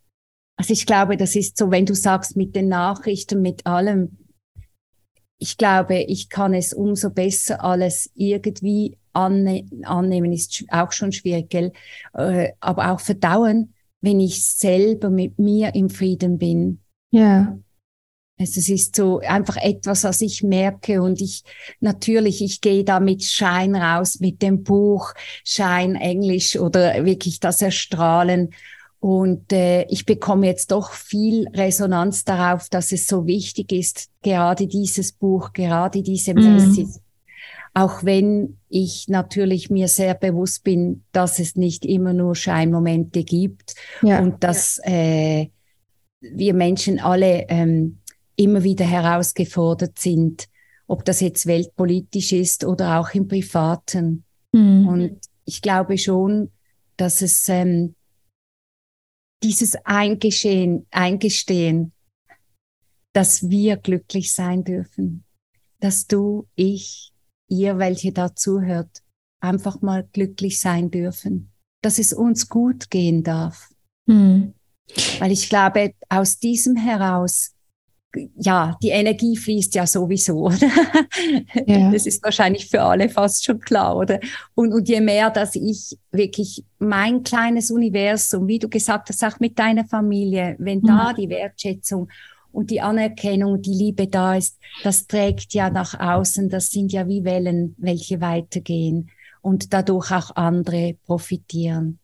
Also 0.58 0.74
ich 0.74 0.86
glaube, 0.86 1.18
das 1.18 1.36
ist 1.36 1.58
so, 1.58 1.72
wenn 1.72 1.86
du 1.86 1.96
sagst 1.96 2.36
mit 2.36 2.56
den 2.56 2.68
Nachrichten, 2.68 3.42
mit 3.42 3.66
allem, 3.66 4.18
ich 5.40 5.58
glaube, 5.58 5.98
ich 5.98 6.30
kann 6.30 6.54
es 6.54 6.74
umso 6.74 7.10
besser 7.10 7.64
alles 7.64 8.12
irgendwie 8.14 8.98
anne 9.14 9.66
annehmen, 9.84 10.32
ist 10.32 10.64
auch 10.70 10.92
schon 10.92 11.12
schwierig, 11.12 11.50
gell? 11.50 11.72
Äh, 12.14 12.52
aber 12.60 12.92
auch 12.92 13.00
verdauen, 13.00 13.74
wenn 14.02 14.20
ich 14.20 14.46
selber 14.46 15.10
mit 15.10 15.40
mir 15.40 15.76
im 15.76 15.90
Frieden 15.90 16.38
bin. 16.38 16.80
Ja. 17.12 17.58
Also 18.40 18.60
es 18.60 18.68
ist 18.68 18.96
so 18.96 19.20
einfach 19.20 19.58
etwas, 19.58 20.04
was 20.04 20.22
ich 20.22 20.42
merke 20.42 21.02
und 21.02 21.22
ich 21.22 21.44
natürlich, 21.80 22.42
ich 22.42 22.62
gehe 22.62 22.84
da 22.84 23.00
mit 23.00 23.24
Schein 23.24 23.76
raus, 23.76 24.20
mit 24.20 24.42
dem 24.42 24.64
Buch 24.64 25.14
Schein 25.44 25.96
Englisch 25.96 26.58
oder 26.58 27.06
wirklich 27.06 27.40
das 27.40 27.62
Erstrahlen 27.62 28.50
und 29.04 29.52
äh, 29.52 29.84
ich 29.90 30.06
bekomme 30.06 30.48
jetzt 30.48 30.72
doch 30.72 30.94
viel 30.94 31.50
Resonanz 31.50 32.24
darauf, 32.24 32.70
dass 32.70 32.94
es 32.94 33.06
so 33.06 33.28
wichtig 33.28 33.74
ist, 33.74 34.08
gerade 34.22 34.66
dieses 34.66 35.12
Buch, 35.12 35.52
gerade 35.52 36.02
diese 36.02 36.34
Message. 36.34 36.88
Mm. 36.88 37.00
Auch 37.74 38.06
wenn 38.06 38.60
ich 38.70 39.10
natürlich 39.10 39.70
mir 39.70 39.90
sehr 39.90 40.14
bewusst 40.14 40.64
bin, 40.64 41.04
dass 41.12 41.40
es 41.40 41.58
nicht 41.58 41.84
immer 41.84 42.14
nur 42.14 42.34
Scheinmomente 42.34 43.26
gibt 43.26 43.76
ja. 44.04 44.22
und 44.22 44.42
dass 44.42 44.80
äh, 44.86 45.50
wir 46.22 46.54
Menschen 46.54 47.02
alle 47.02 47.46
ähm, 47.50 48.00
immer 48.36 48.64
wieder 48.64 48.86
herausgefordert 48.86 50.00
sind, 50.00 50.48
ob 50.88 51.06
das 51.06 51.22
jetzt 51.22 51.46
weltpolitisch 51.46 52.34
ist 52.34 52.64
oder 52.66 53.00
auch 53.00 53.14
im 53.14 53.28
Privaten. 53.28 54.24
Mm. 54.52 54.88
Und 54.88 55.20
ich 55.46 55.62
glaube 55.62 55.98
schon, 55.98 56.52
dass 56.98 57.22
es 57.22 57.48
ähm, 57.50 57.96
dieses 59.44 59.76
Eingestehen, 59.86 60.88
Eingestehen, 60.92 61.92
dass 63.14 63.50
wir 63.50 63.78
glücklich 63.78 64.34
sein 64.34 64.64
dürfen, 64.64 65.24
dass 65.80 66.08
du, 66.08 66.48
ich, 66.56 67.14
ihr, 67.50 67.78
welche 67.78 68.12
da 68.12 68.36
zuhört, 68.36 69.04
einfach 69.40 69.82
mal 69.82 70.08
glücklich 70.14 70.60
sein 70.60 70.90
dürfen, 70.90 71.52
dass 71.82 72.00
es 72.00 72.14
uns 72.14 72.50
gut 72.50 72.90
gehen 72.90 73.24
darf. 73.24 73.70
Hm. 74.08 74.54
Weil 75.20 75.32
ich 75.32 75.50
glaube, 75.50 75.94
aus 76.10 76.40
diesem 76.40 76.76
heraus 76.76 77.54
ja, 78.36 78.78
die 78.82 78.90
Energie 78.90 79.36
fließt 79.36 79.76
ja 79.76 79.88
sowieso. 79.88 80.50
Ja. 81.66 81.92
Das 81.94 82.06
ist 82.06 82.24
wahrscheinlich 82.24 82.68
für 82.68 82.82
alle 82.82 83.10
fast 83.10 83.46
schon 83.46 83.60
klar, 83.60 83.96
oder? 83.96 84.20
Und, 84.56 84.74
und 84.74 84.88
je 84.88 85.02
mehr, 85.02 85.30
dass 85.30 85.56
ich 85.56 85.98
wirklich 86.12 86.64
mein 86.80 87.24
kleines 87.24 87.72
Universum, 87.72 88.48
wie 88.48 88.60
du 88.60 88.70
gesagt 88.70 89.10
hast, 89.10 89.24
auch 89.24 89.40
mit 89.40 89.58
deiner 89.58 89.86
Familie, 89.86 90.56
wenn 90.60 90.80
mhm. 90.80 90.88
da 90.88 91.14
die 91.14 91.30
Wertschätzung 91.30 92.10
und 92.52 92.70
die 92.72 92.82
Anerkennung, 92.82 93.62
die 93.62 93.74
Liebe 93.74 94.08
da 94.08 94.36
ist, 94.36 94.58
das 94.84 95.08
trägt 95.08 95.54
ja 95.54 95.70
nach 95.70 96.00
außen, 96.00 96.50
das 96.50 96.70
sind 96.70 96.92
ja 96.92 97.08
wie 97.08 97.24
Wellen, 97.24 97.76
welche 97.78 98.22
weitergehen 98.22 99.10
und 99.42 99.74
dadurch 99.74 100.12
auch 100.12 100.36
andere 100.36 100.96
profitieren. 101.06 102.00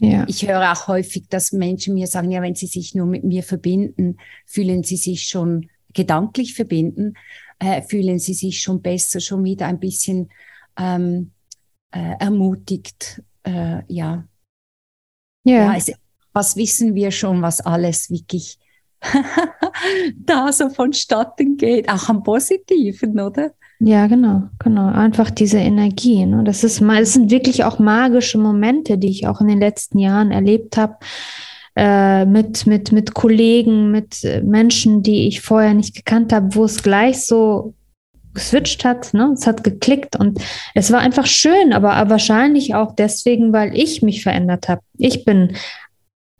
Ja. 0.00 0.24
Ich 0.28 0.48
höre 0.48 0.72
auch 0.72 0.88
häufig, 0.88 1.28
dass 1.28 1.52
Menschen 1.52 1.94
mir 1.94 2.06
sagen, 2.06 2.30
ja, 2.30 2.40
wenn 2.40 2.54
sie 2.54 2.66
sich 2.66 2.94
nur 2.94 3.06
mit 3.06 3.22
mir 3.22 3.42
verbinden, 3.42 4.16
fühlen 4.46 4.82
sie 4.82 4.96
sich 4.96 5.28
schon 5.28 5.68
gedanklich 5.92 6.54
verbinden, 6.54 7.14
äh, 7.58 7.82
fühlen 7.82 8.18
sie 8.18 8.34
sich 8.34 8.60
schon 8.62 8.80
besser, 8.80 9.20
schon 9.20 9.44
wieder 9.44 9.66
ein 9.66 9.78
bisschen 9.78 10.30
ähm, 10.78 11.32
äh, 11.90 12.14
ermutigt. 12.18 13.22
Äh, 13.42 13.82
ja. 13.88 14.26
Ja. 15.44 15.54
ja 15.54 15.76
es, 15.76 15.92
was 16.32 16.56
wissen 16.56 16.94
wir 16.94 17.10
schon, 17.10 17.42
was 17.42 17.60
alles 17.60 18.10
wirklich 18.10 18.58
da 20.16 20.52
so 20.52 20.70
vonstatten 20.70 21.56
geht, 21.56 21.88
auch 21.88 22.08
am 22.08 22.22
Positiven, 22.22 23.18
oder? 23.20 23.52
Ja, 23.82 24.06
genau, 24.08 24.42
genau. 24.58 24.88
Einfach 24.88 25.30
diese 25.30 25.58
Energie. 25.58 26.26
Ne? 26.26 26.44
Das 26.44 26.64
ist 26.64 26.82
es 26.82 27.12
sind 27.14 27.30
wirklich 27.30 27.64
auch 27.64 27.78
magische 27.78 28.36
Momente, 28.36 28.98
die 28.98 29.08
ich 29.08 29.26
auch 29.26 29.40
in 29.40 29.48
den 29.48 29.58
letzten 29.58 29.98
Jahren 29.98 30.30
erlebt 30.30 30.76
habe. 30.76 30.96
Äh, 31.76 32.26
mit, 32.26 32.66
mit, 32.66 32.92
mit 32.92 33.14
Kollegen, 33.14 33.90
mit 33.90 34.24
äh, 34.24 34.42
Menschen, 34.42 35.02
die 35.02 35.28
ich 35.28 35.40
vorher 35.40 35.72
nicht 35.72 35.94
gekannt 35.94 36.32
habe, 36.32 36.54
wo 36.54 36.64
es 36.64 36.82
gleich 36.82 37.24
so 37.24 37.74
geswitcht 38.34 38.84
hat, 38.84 39.14
ne? 39.14 39.32
es 39.34 39.46
hat 39.46 39.64
geklickt 39.64 40.16
und 40.16 40.40
es 40.74 40.92
war 40.92 41.00
einfach 41.00 41.26
schön, 41.26 41.72
aber 41.72 41.90
wahrscheinlich 42.10 42.74
auch 42.74 42.94
deswegen, 42.94 43.52
weil 43.52 43.76
ich 43.76 44.02
mich 44.02 44.22
verändert 44.22 44.68
habe. 44.68 44.82
Ich 44.98 45.24
bin 45.24 45.56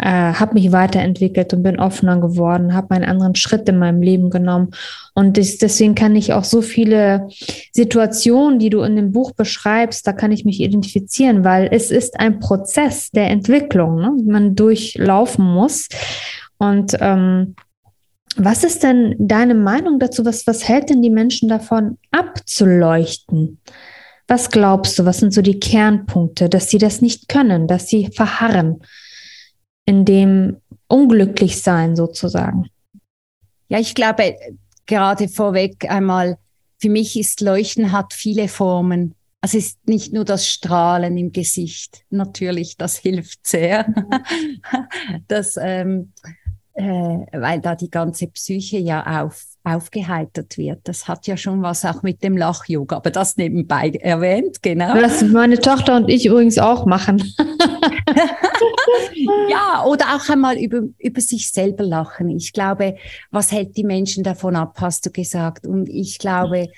äh, 0.00 0.32
habe 0.32 0.54
mich 0.54 0.72
weiterentwickelt 0.72 1.52
und 1.52 1.62
bin 1.62 1.78
offener 1.78 2.20
geworden, 2.20 2.74
habe 2.74 2.94
einen 2.94 3.04
anderen 3.04 3.34
Schritt 3.34 3.68
in 3.68 3.78
meinem 3.78 4.00
Leben 4.00 4.30
genommen. 4.30 4.70
Und 5.14 5.36
das, 5.36 5.58
deswegen 5.58 5.94
kann 5.94 6.16
ich 6.16 6.32
auch 6.32 6.44
so 6.44 6.62
viele 6.62 7.28
Situationen, 7.72 8.58
die 8.58 8.70
du 8.70 8.80
in 8.80 8.96
dem 8.96 9.12
Buch 9.12 9.32
beschreibst, 9.32 10.06
da 10.06 10.12
kann 10.12 10.32
ich 10.32 10.44
mich 10.44 10.60
identifizieren, 10.60 11.44
weil 11.44 11.68
es 11.70 11.90
ist 11.90 12.18
ein 12.18 12.40
Prozess 12.40 13.10
der 13.10 13.28
Entwicklung, 13.28 13.96
ne, 13.96 14.12
man 14.24 14.54
durchlaufen 14.54 15.44
muss. 15.44 15.88
Und 16.56 16.96
ähm, 17.00 17.54
was 18.36 18.64
ist 18.64 18.82
denn 18.82 19.16
deine 19.18 19.54
Meinung 19.54 19.98
dazu? 19.98 20.24
Was, 20.24 20.46
was 20.46 20.66
hält 20.66 20.88
denn 20.88 21.02
die 21.02 21.10
Menschen 21.10 21.48
davon 21.48 21.98
abzuleuchten? 22.10 23.60
Was 24.28 24.50
glaubst 24.50 24.98
du, 24.98 25.04
was 25.04 25.18
sind 25.18 25.34
so 25.34 25.42
die 25.42 25.58
Kernpunkte, 25.58 26.48
dass 26.48 26.70
sie 26.70 26.78
das 26.78 27.02
nicht 27.02 27.28
können, 27.28 27.66
dass 27.66 27.88
sie 27.88 28.10
verharren? 28.14 28.80
In 29.86 30.04
dem 30.04 30.56
Unglücklichsein 30.88 31.96
sozusagen? 31.96 32.68
Ja, 33.68 33.78
ich 33.78 33.94
glaube, 33.94 34.36
gerade 34.86 35.28
vorweg 35.28 35.90
einmal, 35.90 36.38
für 36.78 36.90
mich 36.90 37.18
ist 37.18 37.40
Leuchten 37.40 37.92
hat 37.92 38.12
viele 38.12 38.48
Formen. 38.48 39.14
Also 39.40 39.58
es 39.58 39.66
ist 39.66 39.88
nicht 39.88 40.12
nur 40.12 40.24
das 40.24 40.46
Strahlen 40.46 41.16
im 41.16 41.32
Gesicht. 41.32 42.04
Natürlich, 42.10 42.76
das 42.76 42.98
hilft 42.98 43.46
sehr. 43.46 43.86
das, 45.28 45.56
ähm, 45.60 46.12
äh, 46.74 46.82
weil 46.82 47.60
da 47.60 47.74
die 47.74 47.90
ganze 47.90 48.26
Psyche 48.26 48.78
ja 48.78 49.22
auf, 49.22 49.44
aufgeheitert 49.62 50.56
wird. 50.56 50.80
Das 50.84 51.06
hat 51.06 51.26
ja 51.26 51.36
schon 51.36 51.62
was 51.62 51.84
auch 51.84 52.02
mit 52.02 52.22
dem 52.22 52.36
Lach-Yoga, 52.36 52.96
aber 52.96 53.10
das 53.10 53.36
nebenbei 53.36 53.90
erwähnt, 53.90 54.62
genau. 54.62 54.94
Was 54.94 55.22
meine 55.22 55.58
Tochter 55.58 55.96
und 55.96 56.08
ich 56.08 56.26
übrigens 56.26 56.58
auch 56.58 56.86
machen. 56.86 57.18
ja, 59.50 59.84
oder 59.84 60.16
auch 60.16 60.28
einmal 60.28 60.56
über, 60.56 60.82
über 60.98 61.20
sich 61.20 61.50
selber 61.50 61.84
lachen. 61.84 62.30
Ich 62.30 62.52
glaube, 62.52 62.96
was 63.30 63.52
hält 63.52 63.76
die 63.76 63.84
Menschen 63.84 64.24
davon 64.24 64.56
ab, 64.56 64.76
hast 64.80 65.04
du 65.04 65.10
gesagt. 65.10 65.66
Und 65.66 65.88
ich 65.88 66.18
glaube, 66.18 66.68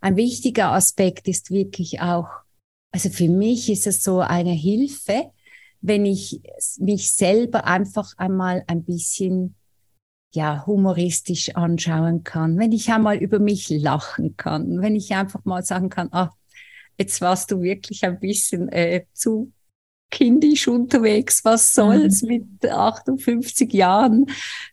ein 0.00 0.16
wichtiger 0.16 0.72
Aspekt 0.72 1.28
ist 1.28 1.50
wirklich 1.50 2.00
auch, 2.00 2.28
also 2.90 3.08
für 3.08 3.28
mich 3.28 3.70
ist 3.70 3.86
es 3.86 4.02
so 4.02 4.18
eine 4.18 4.52
Hilfe, 4.52 5.30
wenn 5.80 6.04
ich 6.06 6.40
mich 6.78 7.12
selber 7.12 7.66
einfach 7.66 8.12
einmal 8.16 8.64
ein 8.66 8.84
bisschen 8.84 9.54
ja, 10.32 10.64
humoristisch 10.66 11.54
anschauen 11.56 12.24
kann, 12.24 12.58
wenn 12.58 12.72
ich 12.72 12.90
einmal 12.90 13.16
über 13.16 13.38
mich 13.38 13.68
lachen 13.68 14.36
kann, 14.36 14.80
wenn 14.80 14.96
ich 14.96 15.14
einfach 15.14 15.44
mal 15.44 15.62
sagen 15.62 15.88
kann, 15.88 16.08
ah, 16.12 16.30
jetzt 16.98 17.20
warst 17.20 17.50
du 17.50 17.62
wirklich 17.62 18.04
ein 18.04 18.18
bisschen 18.18 18.68
äh, 18.70 19.04
zu 19.12 19.52
kindisch 20.10 20.68
unterwegs, 20.68 21.44
was 21.44 21.74
soll's 21.74 22.22
mhm. 22.22 22.28
mit 22.28 22.70
58 22.70 23.72
Jahren? 23.72 24.26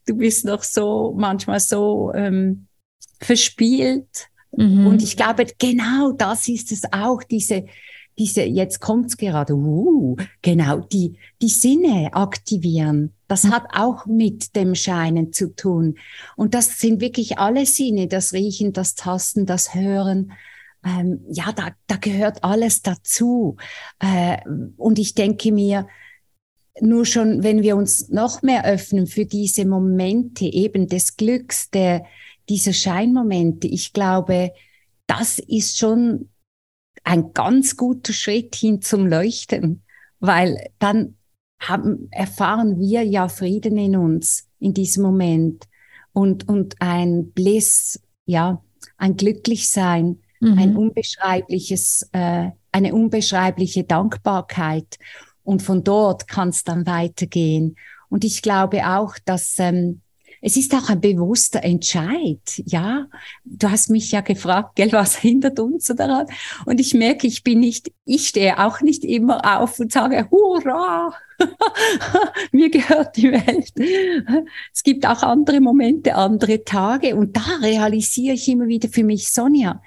Du 0.06 0.16
bist 0.16 0.46
noch 0.46 0.64
so, 0.64 1.16
manchmal 1.18 1.60
so 1.60 2.12
ähm, 2.14 2.68
verspielt. 3.20 4.28
Mhm. 4.56 4.88
Und 4.88 5.02
ich 5.02 5.18
glaube, 5.18 5.48
genau 5.58 6.12
das 6.12 6.48
ist 6.48 6.72
es 6.72 6.84
auch, 6.92 7.24
diese, 7.24 7.66
diese, 8.18 8.44
jetzt 8.44 8.82
kommt's 8.82 9.18
gerade, 9.18 9.54
uh, 9.54 10.18
genau, 10.42 10.80
die, 10.80 11.18
die 11.42 11.50
Sinne 11.50 12.14
aktivieren. 12.14 13.14
Das 13.30 13.46
hat 13.46 13.68
auch 13.74 14.08
mit 14.08 14.56
dem 14.56 14.74
Scheinen 14.74 15.32
zu 15.32 15.56
tun. 15.56 16.00
Und 16.36 16.56
das 16.56 16.80
sind 16.80 17.00
wirklich 17.00 17.38
alle 17.38 17.68
Sinne, 17.68 18.08
das 18.08 18.34
Riechen, 18.34 18.74
das 18.74 18.96
Tasten, 18.96 19.46
das 19.46 19.76
Hören, 19.76 20.34
ähm, 20.84 21.22
ja, 21.30 21.52
da, 21.52 21.70
da 21.88 21.98
gehört 21.98 22.44
alles 22.44 22.82
dazu. 22.82 23.58
Äh, 24.00 24.38
und 24.78 24.98
ich 24.98 25.14
denke 25.14 25.52
mir, 25.52 25.88
nur 26.82 27.06
schon, 27.06 27.44
wenn 27.44 27.62
wir 27.62 27.76
uns 27.76 28.10
noch 28.10 28.42
mehr 28.42 28.66
öffnen 28.66 29.06
für 29.06 29.26
diese 29.26 29.66
Momente 29.66 30.46
eben 30.46 30.88
des 30.88 31.16
Glücks, 31.16 31.70
der, 31.70 32.06
dieser 32.48 32.74
Scheinmomente, 32.74 33.68
ich 33.68 33.94
glaube, 33.94 34.54
das 35.06 35.38
ist 35.38 35.78
schon 35.78 36.30
ein 37.04 37.34
ganz 37.34 37.78
guter 37.78 38.14
Schritt 38.14 38.56
hin 38.56 38.82
zum 38.82 39.06
Leuchten, 39.06 39.84
weil 40.20 40.72
dann 40.80 41.19
haben, 41.60 42.08
erfahren 42.12 42.80
wir 42.80 43.04
ja 43.04 43.28
Frieden 43.28 43.78
in 43.78 43.96
uns 43.96 44.48
in 44.60 44.74
diesem 44.74 45.04
Moment 45.04 45.66
und, 46.14 46.48
und 46.48 46.76
ein 46.80 47.32
Bliss, 47.32 48.02
ja, 48.26 48.62
ein 48.98 49.18
Glücklichsein, 49.18 50.20
mhm. 50.40 50.58
ein 50.58 50.76
unbeschreibliches, 50.76 52.10
äh, 52.14 52.50
eine 52.72 52.94
unbeschreibliche 52.94 53.84
Dankbarkeit. 53.84 54.98
Und 55.44 55.62
von 55.62 55.84
dort 55.84 56.28
kann 56.28 56.50
es 56.50 56.64
dann 56.64 56.86
weitergehen. 56.86 57.76
Und 58.10 58.24
ich 58.24 58.42
glaube 58.42 58.88
auch, 58.88 59.16
dass 59.26 59.56
ähm, 59.60 60.02
es 60.42 60.58
ist 60.58 60.74
auch 60.74 60.90
ein 60.90 61.02
bewusster 61.02 61.64
Entscheid, 61.64 62.42
ja. 62.66 63.08
Du 63.44 63.70
hast 63.70 63.90
mich 63.90 64.12
ja 64.12 64.22
gefragt, 64.22 64.76
gell, 64.76 64.92
was 64.92 65.18
hindert 65.18 65.60
uns 65.60 65.86
daran? 65.86 66.28
Und 66.66 66.80
ich 66.80 66.94
merke, 66.94 67.28
ich 67.28 67.44
bin 67.44 67.60
nicht, 67.60 67.92
ich 68.06 68.28
stehe 68.28 68.60
auch 68.60 68.82
nicht 68.82 69.04
immer 69.04 69.60
auf 69.60 69.80
und 69.80 69.92
sage, 69.92 70.28
hurra, 70.32 71.14
mir 72.52 72.70
gehört 72.70 73.18
die 73.18 73.32
Welt. 73.32 73.74
Es 74.74 74.84
gibt 74.84 75.06
auch 75.06 75.24
andere 75.24 75.62
Momente, 75.62 76.16
andere 76.16 76.64
Tage 76.64 77.16
und 77.16 77.36
da 77.36 77.58
realisiere 77.62 78.36
ich 78.36 78.48
immer 78.48 78.68
wieder 78.68 78.90
für 78.90 79.04
mich, 79.04 79.30
Sonja, 79.30 79.82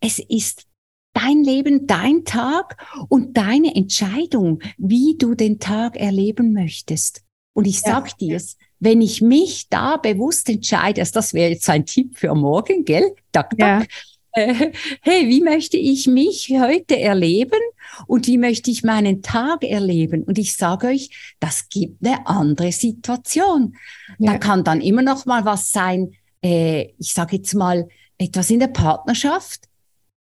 es 0.00 0.18
ist 0.18 0.66
dein 1.12 1.42
Leben, 1.42 1.86
dein 1.86 2.24
Tag 2.24 2.76
und 3.08 3.36
deine 3.36 3.74
Entscheidung, 3.74 4.60
wie 4.78 5.16
du 5.18 5.34
den 5.34 5.58
Tag 5.58 5.96
erleben 5.96 6.52
möchtest. 6.52 7.22
Und 7.52 7.66
ich 7.66 7.80
sag 7.80 8.08
ja. 8.08 8.14
dir's, 8.20 8.56
wenn 8.80 9.00
ich 9.00 9.20
mich 9.20 9.68
da 9.68 9.98
bewusst 9.98 10.48
entscheide, 10.48 11.02
also 11.02 11.12
das 11.12 11.34
wäre 11.34 11.50
jetzt 11.50 11.68
ein 11.68 11.86
Tipp 11.86 12.18
für 12.18 12.34
morgen, 12.34 12.84
gell? 12.84 13.14
Tak, 13.30 13.56
tak. 13.58 13.82
Ja. 13.82 13.86
Äh, 14.32 14.72
hey, 15.02 15.28
wie 15.28 15.42
möchte 15.42 15.76
ich 15.76 16.06
mich 16.06 16.50
heute 16.50 16.98
erleben 16.98 17.60
und 18.06 18.26
wie 18.26 18.38
möchte 18.38 18.70
ich 18.70 18.82
meinen 18.82 19.22
Tag 19.22 19.64
erleben? 19.64 20.22
Und 20.22 20.38
ich 20.38 20.56
sage 20.56 20.88
euch, 20.88 21.34
das 21.40 21.68
gibt 21.68 22.04
eine 22.04 22.26
andere 22.26 22.72
Situation. 22.72 23.76
Ja. 24.18 24.32
Da 24.32 24.38
kann 24.38 24.64
dann 24.64 24.80
immer 24.80 25.02
noch 25.02 25.26
mal 25.26 25.44
was 25.44 25.72
sein, 25.72 26.12
äh, 26.42 26.92
ich 26.98 27.12
sage 27.12 27.36
jetzt 27.36 27.54
mal 27.54 27.88
etwas 28.18 28.50
in 28.50 28.60
der 28.60 28.68
Partnerschaft. 28.68 29.62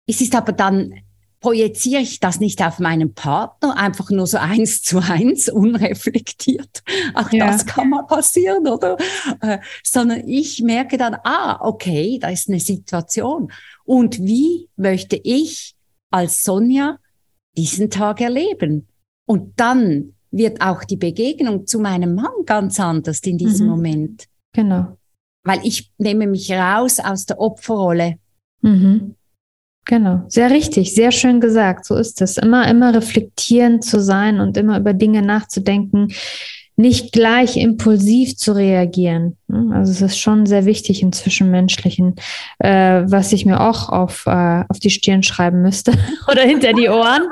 Es 0.08 0.20
ist 0.20 0.36
aber 0.36 0.52
dann 0.52 0.94
projiziere 1.42 2.02
ich 2.02 2.20
das 2.20 2.40
nicht 2.40 2.64
auf 2.64 2.80
meinen 2.80 3.14
Partner, 3.14 3.76
einfach 3.76 4.12
nur 4.12 4.28
so 4.28 4.38
eins 4.38 4.84
zu 4.84 5.00
eins, 5.00 5.50
unreflektiert. 5.50 6.84
Auch 7.16 7.32
ja. 7.32 7.48
das 7.48 7.66
kann 7.66 7.90
mal 7.90 8.04
passieren, 8.04 8.68
oder? 8.68 8.96
Äh, 9.42 9.58
sondern 9.84 10.28
ich 10.28 10.62
merke 10.62 10.98
dann, 10.98 11.16
ah, 11.24 11.60
okay, 11.62 12.20
da 12.22 12.30
ist 12.30 12.48
eine 12.48 12.60
Situation. 12.60 13.52
Und 13.84 14.20
wie 14.20 14.70
möchte 14.78 15.20
ich 15.22 15.76
als 16.12 16.44
Sonja 16.44 16.98
diesen 17.58 17.90
Tag 17.90 18.22
erleben? 18.22 18.88
Und 19.26 19.60
dann 19.60 20.14
wird 20.30 20.62
auch 20.62 20.84
die 20.84 20.98
Begegnung 20.98 21.66
zu 21.66 21.80
meinem 21.80 22.16
Mann 22.16 22.46
ganz 22.46 22.80
anders 22.80 23.20
in 23.22 23.38
diesem 23.38 23.66
mhm. 23.66 23.72
Moment. 23.72 24.28
Genau. 24.54 24.98
Weil 25.44 25.60
ich 25.64 25.92
nehme 25.98 26.28
mich 26.28 26.52
raus 26.52 27.00
aus 27.00 27.26
der 27.26 27.40
Opferrolle. 27.40 28.18
Mhm. 28.62 29.16
Genau, 29.86 30.22
sehr 30.28 30.52
richtig, 30.52 30.94
sehr 30.94 31.12
schön 31.12 31.42
gesagt. 31.42 31.86
So 31.86 31.96
ist 31.96 32.22
es. 32.22 32.38
Immer, 32.38 32.68
immer 32.68 32.94
reflektierend 32.94 33.84
zu 33.84 34.00
sein 34.00 34.40
und 34.40 34.56
immer 34.58 34.78
über 34.78 34.94
Dinge 34.94 35.22
nachzudenken, 35.22 36.10
nicht 36.78 37.12
gleich 37.12 37.58
impulsiv 37.58 38.38
zu 38.38 38.54
reagieren. 38.54 39.38
Also 39.72 39.92
es 39.92 40.02
ist 40.02 40.18
schon 40.18 40.46
sehr 40.46 40.66
wichtig 40.66 41.02
im 41.02 41.12
Zwischenmenschlichen, 41.12 42.16
äh, 42.60 43.04
was 43.06 43.34
ich 43.34 43.46
mir 43.46 43.60
auch 43.60 43.90
auf, 43.90 44.26
äh, 44.26 44.64
auf 44.68 44.80
die 44.80 44.90
Stirn 44.90 45.24
schreiben 45.24 45.62
müsste 45.62 45.94
oder 46.32 46.42
hinter 46.42 46.74
die 46.74 46.90
Ohren. 46.90 47.24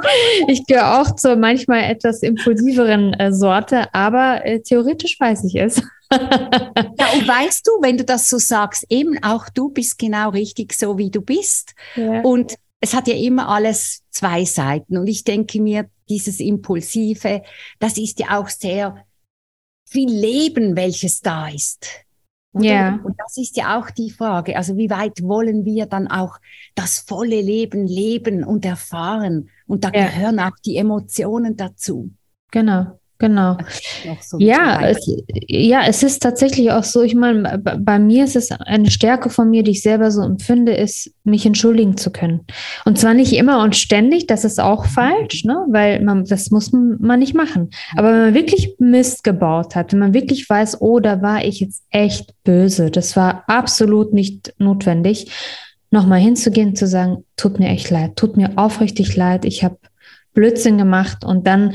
Ich 0.47 0.65
gehöre 0.65 1.01
auch 1.01 1.15
zur 1.15 1.35
manchmal 1.35 1.83
etwas 1.83 2.21
impulsiveren 2.21 3.13
äh, 3.13 3.31
Sorte, 3.31 3.93
aber 3.93 4.45
äh, 4.45 4.59
theoretisch 4.61 5.19
weiß 5.19 5.45
ich 5.45 5.55
es. 5.55 5.81
Ja, 6.11 7.13
und 7.13 7.27
weißt 7.27 7.67
du, 7.67 7.71
wenn 7.81 7.97
du 7.97 8.03
das 8.03 8.29
so 8.29 8.37
sagst, 8.37 8.85
eben 8.89 9.21
auch 9.23 9.49
du 9.49 9.69
bist 9.69 9.97
genau 9.97 10.29
richtig 10.29 10.73
so, 10.73 10.97
wie 10.97 11.11
du 11.11 11.21
bist. 11.21 11.73
Ja. 11.95 12.21
Und 12.21 12.55
es 12.81 12.93
hat 12.93 13.07
ja 13.07 13.15
immer 13.15 13.49
alles 13.49 14.03
zwei 14.09 14.45
Seiten. 14.45 14.97
Und 14.97 15.07
ich 15.07 15.23
denke 15.23 15.61
mir, 15.61 15.89
dieses 16.09 16.39
Impulsive, 16.39 17.43
das 17.79 17.97
ist 17.97 18.19
ja 18.19 18.39
auch 18.39 18.49
sehr 18.49 19.05
viel 19.87 20.09
Leben, 20.09 20.75
welches 20.75 21.21
da 21.21 21.47
ist. 21.49 21.85
Und, 22.51 22.63
ja. 22.63 22.99
und 23.03 23.15
das 23.19 23.37
ist 23.37 23.57
ja 23.57 23.79
auch 23.79 23.91
die 23.91 24.09
Frage. 24.09 24.57
Also 24.57 24.75
wie 24.75 24.89
weit 24.89 25.21
wollen 25.21 25.65
wir 25.65 25.85
dann 25.85 26.07
auch 26.07 26.37
das 26.73 26.99
volle 26.99 27.41
Leben 27.41 27.85
leben 27.85 28.43
und 28.43 28.65
erfahren? 28.65 29.49
Und 29.67 29.83
da 29.83 29.91
ja. 29.93 30.07
gehören 30.07 30.39
auch 30.39 30.57
die 30.65 30.77
Emotionen 30.77 31.55
dazu. 31.57 32.11
Genau. 32.51 32.99
Genau. 33.21 33.57
So 34.21 34.39
ja, 34.39 34.79
es, 34.87 35.05
ja, 35.47 35.81
es 35.85 36.03
ist 36.03 36.23
tatsächlich 36.23 36.71
auch 36.71 36.85
so, 36.85 37.01
ich 37.01 37.15
meine, 37.15 37.57
bei 37.57 37.99
mir 37.99 38.23
ist 38.23 38.37
es 38.37 38.49
eine 38.49 38.89
Stärke 38.89 39.29
von 39.29 39.49
mir, 39.49 39.61
die 39.61 39.71
ich 39.71 39.81
selber 39.81 40.09
so 40.09 40.21
empfinde, 40.21 40.73
ist, 40.73 41.11
mich 41.25 41.45
entschuldigen 41.45 41.97
zu 41.97 42.11
können. 42.11 42.45
Und 42.85 42.97
zwar 42.97 43.13
nicht 43.13 43.33
immer 43.33 43.61
und 43.61 43.75
ständig, 43.75 44.27
das 44.27 44.45
ist 44.45 44.61
auch 44.61 44.85
falsch, 44.85 45.43
ne? 45.43 45.65
weil 45.67 46.01
man, 46.01 46.23
das 46.23 46.49
muss 46.49 46.71
man 46.71 47.19
nicht 47.19 47.35
machen. 47.35 47.71
Aber 47.97 48.13
wenn 48.13 48.21
man 48.21 48.33
wirklich 48.33 48.75
Mist 48.79 49.25
gebaut 49.25 49.75
hat, 49.75 49.91
wenn 49.91 49.99
man 49.99 50.13
wirklich 50.13 50.49
weiß, 50.49 50.81
oh, 50.81 51.01
da 51.01 51.21
war 51.21 51.43
ich 51.43 51.59
jetzt 51.59 51.83
echt 51.89 52.33
böse, 52.45 52.89
das 52.89 53.17
war 53.17 53.43
absolut 53.47 54.13
nicht 54.13 54.53
notwendig, 54.59 55.29
nochmal 55.91 56.19
hinzugehen, 56.21 56.73
zu 56.73 56.87
sagen, 56.87 57.25
tut 57.35 57.59
mir 57.59 57.67
echt 57.67 57.89
leid, 57.89 58.15
tut 58.15 58.37
mir 58.37 58.53
aufrichtig 58.55 59.17
leid, 59.17 59.43
ich 59.43 59.65
habe 59.65 59.77
Blödsinn 60.33 60.77
gemacht 60.77 61.25
und 61.25 61.47
dann 61.47 61.73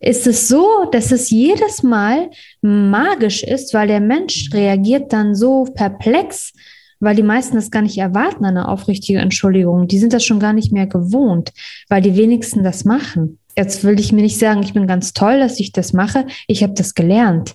ist 0.00 0.26
es 0.26 0.48
so, 0.48 0.66
dass 0.90 1.12
es 1.12 1.30
jedes 1.30 1.82
Mal 1.82 2.30
magisch 2.62 3.42
ist, 3.42 3.74
weil 3.74 3.88
der 3.88 4.00
Mensch 4.00 4.50
reagiert 4.52 5.12
dann 5.12 5.34
so 5.34 5.64
perplex, 5.64 6.52
weil 7.00 7.14
die 7.14 7.22
meisten 7.22 7.56
das 7.56 7.70
gar 7.70 7.82
nicht 7.82 7.98
erwarten, 7.98 8.44
eine 8.44 8.68
aufrichtige 8.68 9.20
Entschuldigung. 9.20 9.88
Die 9.88 9.98
sind 9.98 10.12
das 10.12 10.24
schon 10.24 10.40
gar 10.40 10.54
nicht 10.54 10.72
mehr 10.72 10.86
gewohnt, 10.86 11.52
weil 11.88 12.02
die 12.02 12.16
wenigsten 12.16 12.64
das 12.64 12.84
machen. 12.84 13.38
Jetzt 13.56 13.84
will 13.84 14.00
ich 14.00 14.12
mir 14.12 14.22
nicht 14.22 14.38
sagen, 14.38 14.62
ich 14.62 14.72
bin 14.72 14.86
ganz 14.86 15.12
toll, 15.12 15.38
dass 15.38 15.60
ich 15.60 15.72
das 15.72 15.92
mache. 15.92 16.26
Ich 16.46 16.62
habe 16.62 16.72
das 16.72 16.94
gelernt. 16.94 17.54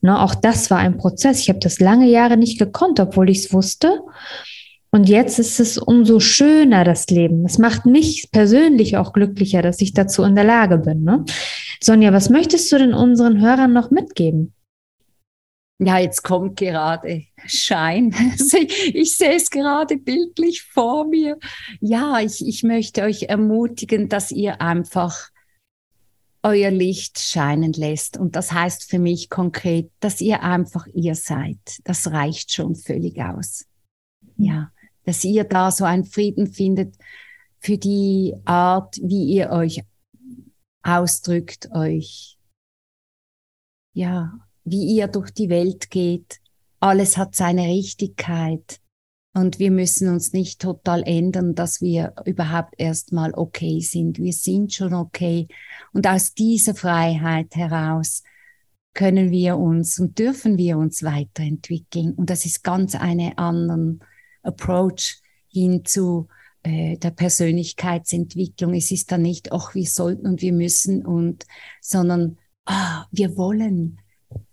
Ne, 0.00 0.20
auch 0.20 0.34
das 0.34 0.68
war 0.70 0.78
ein 0.78 0.96
Prozess. 0.96 1.38
Ich 1.38 1.48
habe 1.48 1.60
das 1.60 1.78
lange 1.78 2.08
Jahre 2.08 2.36
nicht 2.36 2.58
gekonnt, 2.58 2.98
obwohl 2.98 3.30
ich 3.30 3.38
es 3.38 3.52
wusste. 3.52 4.00
Und 4.94 5.08
jetzt 5.08 5.38
ist 5.38 5.58
es 5.58 5.78
umso 5.78 6.20
schöner, 6.20 6.84
das 6.84 7.06
Leben. 7.06 7.46
Es 7.46 7.56
macht 7.56 7.86
mich 7.86 8.28
persönlich 8.30 8.98
auch 8.98 9.14
glücklicher, 9.14 9.62
dass 9.62 9.80
ich 9.80 9.94
dazu 9.94 10.22
in 10.22 10.34
der 10.34 10.44
Lage 10.44 10.76
bin. 10.76 11.02
Ne? 11.02 11.24
Sonja, 11.80 12.12
was 12.12 12.28
möchtest 12.28 12.70
du 12.70 12.76
denn 12.76 12.92
unseren 12.92 13.40
Hörern 13.40 13.72
noch 13.72 13.90
mitgeben? 13.90 14.52
Ja, 15.78 15.98
jetzt 15.98 16.22
kommt 16.22 16.58
gerade 16.58 17.24
Schein. 17.46 18.14
Ich, 18.36 18.94
ich 18.94 19.16
sehe 19.16 19.36
es 19.36 19.48
gerade 19.48 19.96
bildlich 19.96 20.62
vor 20.62 21.06
mir. 21.06 21.38
Ja, 21.80 22.20
ich, 22.20 22.46
ich 22.46 22.62
möchte 22.62 23.02
euch 23.02 23.24
ermutigen, 23.24 24.10
dass 24.10 24.30
ihr 24.30 24.60
einfach 24.60 25.30
euer 26.42 26.70
Licht 26.70 27.18
scheinen 27.18 27.72
lässt. 27.72 28.18
Und 28.18 28.36
das 28.36 28.52
heißt 28.52 28.90
für 28.90 28.98
mich 28.98 29.30
konkret, 29.30 29.90
dass 30.00 30.20
ihr 30.20 30.42
einfach 30.42 30.86
ihr 30.92 31.14
seid. 31.14 31.78
Das 31.84 32.10
reicht 32.10 32.52
schon 32.52 32.76
völlig 32.76 33.22
aus. 33.22 33.64
Ja 34.36 34.70
dass 35.04 35.24
ihr 35.24 35.44
da 35.44 35.70
so 35.70 35.84
einen 35.84 36.04
Frieden 36.04 36.46
findet 36.46 36.96
für 37.58 37.78
die 37.78 38.34
Art, 38.44 38.96
wie 39.02 39.24
ihr 39.24 39.50
euch 39.50 39.82
ausdrückt, 40.82 41.70
euch, 41.72 42.38
ja, 43.94 44.32
wie 44.64 44.96
ihr 44.96 45.08
durch 45.08 45.30
die 45.30 45.48
Welt 45.48 45.90
geht. 45.90 46.40
Alles 46.80 47.16
hat 47.16 47.36
seine 47.36 47.66
Richtigkeit. 47.66 48.80
Und 49.34 49.58
wir 49.58 49.70
müssen 49.70 50.08
uns 50.08 50.34
nicht 50.34 50.60
total 50.60 51.02
ändern, 51.04 51.54
dass 51.54 51.80
wir 51.80 52.12
überhaupt 52.26 52.74
erstmal 52.76 53.32
okay 53.32 53.80
sind. 53.80 54.18
Wir 54.18 54.32
sind 54.32 54.74
schon 54.74 54.92
okay. 54.92 55.48
Und 55.92 56.06
aus 56.06 56.34
dieser 56.34 56.74
Freiheit 56.74 57.54
heraus 57.56 58.22
können 58.94 59.30
wir 59.30 59.56
uns 59.56 59.98
und 59.98 60.18
dürfen 60.18 60.58
wir 60.58 60.76
uns 60.76 61.02
weiterentwickeln. 61.02 62.12
Und 62.12 62.28
das 62.28 62.44
ist 62.44 62.62
ganz 62.62 62.94
eine 62.94 63.38
anderen 63.38 64.00
Approach 64.42 65.20
hin 65.48 65.84
zu 65.84 66.28
äh, 66.62 66.96
der 66.96 67.10
Persönlichkeitsentwicklung. 67.10 68.74
Es 68.74 68.90
ist 68.90 69.10
dann 69.12 69.22
nicht, 69.22 69.52
ach, 69.52 69.74
wir 69.74 69.86
sollten 69.86 70.26
und 70.26 70.42
wir 70.42 70.52
müssen 70.52 71.04
und, 71.04 71.44
sondern, 71.80 72.38
ah, 72.66 73.06
wir 73.10 73.36
wollen. 73.36 73.98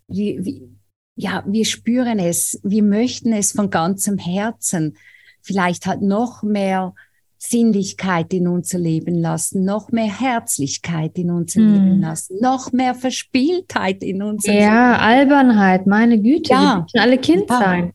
Wir, 0.08 0.44
wir, 0.44 0.70
ja, 1.16 1.44
wir 1.46 1.66
spüren 1.66 2.18
es, 2.18 2.60
wir 2.64 2.82
möchten 2.84 3.34
es 3.34 3.52
von 3.52 3.70
ganzem 3.70 4.18
Herzen. 4.18 4.98
Vielleicht 5.42 5.86
halt 5.86 6.02
noch 6.02 6.44
mehr 6.44 6.94
Sinnlichkeit 7.38 8.34
in 8.34 8.48
unser 8.48 8.80
Leben 8.80 9.16
lassen, 9.16 9.64
noch 9.64 9.92
mehr 9.92 10.20
Herzlichkeit 10.20 11.18
in 11.18 11.32
unser 11.32 11.62
hm. 11.62 11.74
Leben 11.74 12.02
lassen, 12.02 12.38
noch 12.42 12.74
mehr 12.74 12.96
Verspieltheit 12.96 14.04
in 14.04 14.22
unser 14.22 14.52
ja, 14.52 14.60
Leben. 14.60 14.66
Ja, 14.66 14.98
Albernheit, 14.98 15.88
meine 15.88 16.20
Güte, 16.20 16.52
ja. 16.52 16.60
wir 16.60 16.82
müssen 16.84 17.00
alle 17.00 17.18
Kind 17.18 17.50
ja. 17.50 17.60
sein. 17.60 17.94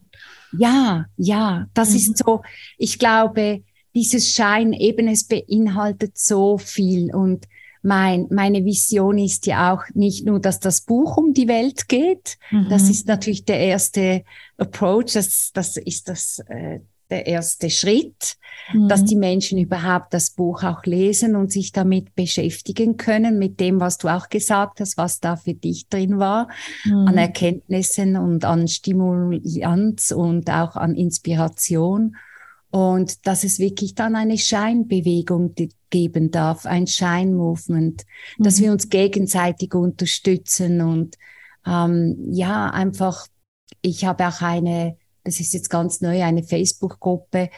Ja, 0.59 1.07
ja, 1.17 1.67
das 1.75 1.90
mhm. 1.90 1.97
ist 1.97 2.19
so, 2.19 2.43
ich 2.79 2.99
glaube, 2.99 3.62
dieses 3.95 4.31
Schein 4.33 4.73
eben, 4.73 5.09
es 5.09 5.25
beinhaltet 5.25 6.19
so 6.19 6.59
viel 6.59 7.14
und 7.14 7.47
mein, 7.83 8.27
meine 8.31 8.64
Vision 8.64 9.19
ist 9.19 9.47
ja 9.47 9.75
auch 9.75 9.83
nicht 9.93 10.25
nur, 10.25 10.40
dass 10.40 10.59
das 10.59 10.81
Buch 10.81 11.19
um 11.19 11.35
die 11.35 11.49
Welt 11.49 11.87
geht. 11.87 12.38
Mhm. 12.51 12.69
Das 12.71 12.88
ist 12.88 13.07
natürlich 13.07 13.45
der 13.45 13.59
erste 13.59 14.25
Approach. 14.57 15.12
Das, 15.12 15.51
das 15.53 15.77
ist 15.77 16.09
das, 16.09 16.38
äh, 16.49 16.81
der 17.11 17.27
erste 17.27 17.71
Schritt, 17.71 18.37
mhm. 18.73 18.88
dass 18.88 19.05
die 19.05 19.17
Menschen 19.17 19.59
überhaupt 19.59 20.14
das 20.14 20.31
Buch 20.31 20.62
auch 20.62 20.85
lesen 20.85 21.37
und 21.37 21.53
sich 21.53 21.73
damit 21.73 22.14
beschäftigen 22.14 22.97
können, 22.97 23.38
mit 23.38 23.61
dem, 23.61 23.81
was 23.81 23.99
du 23.99 24.09
auch 24.09 24.29
gesagt 24.29 24.81
hast, 24.81 24.97
was 24.97 25.21
da 25.21 25.37
für 25.37 25.55
dich 25.55 25.88
drin 25.88 26.19
war, 26.19 26.49
mhm. 26.85 27.09
an 27.09 27.19
Erkenntnissen 27.19 28.17
und 28.17 28.45
an 28.45 28.69
Stimulanz 28.69 30.12
und 30.12 30.51
auch 30.51 30.77
an 30.77 30.95
Inspiration. 30.95 32.17
Und 32.71 33.27
dass 33.27 33.45
es 33.45 33.61
wirklich 33.61 33.95
dann 33.95 34.17
eine 34.17 34.37
Scheinbewegung 34.37 35.55
geben 35.90 36.33
darf, 36.33 36.67
ein 36.67 36.87
Scheinmovement, 36.87 38.05
mhm. 38.38 38.43
dass 38.43 38.61
wir 38.61 38.73
uns 38.73 38.88
gegenseitig 38.88 39.75
unterstützen 39.75 40.81
und 40.81 41.17
ähm, 41.67 42.17
ja, 42.31 42.71
einfach, 42.71 43.27
ich 43.81 44.05
habe 44.05 44.27
auch 44.27 44.43
eine 44.43 44.97
das 45.24 45.40
ist 45.40 45.54
jetzt 45.54 45.70
ganz 45.70 46.00
neu, 46.00 46.22
eine 46.22 46.42
Facebook-Gruppe, 46.42 47.50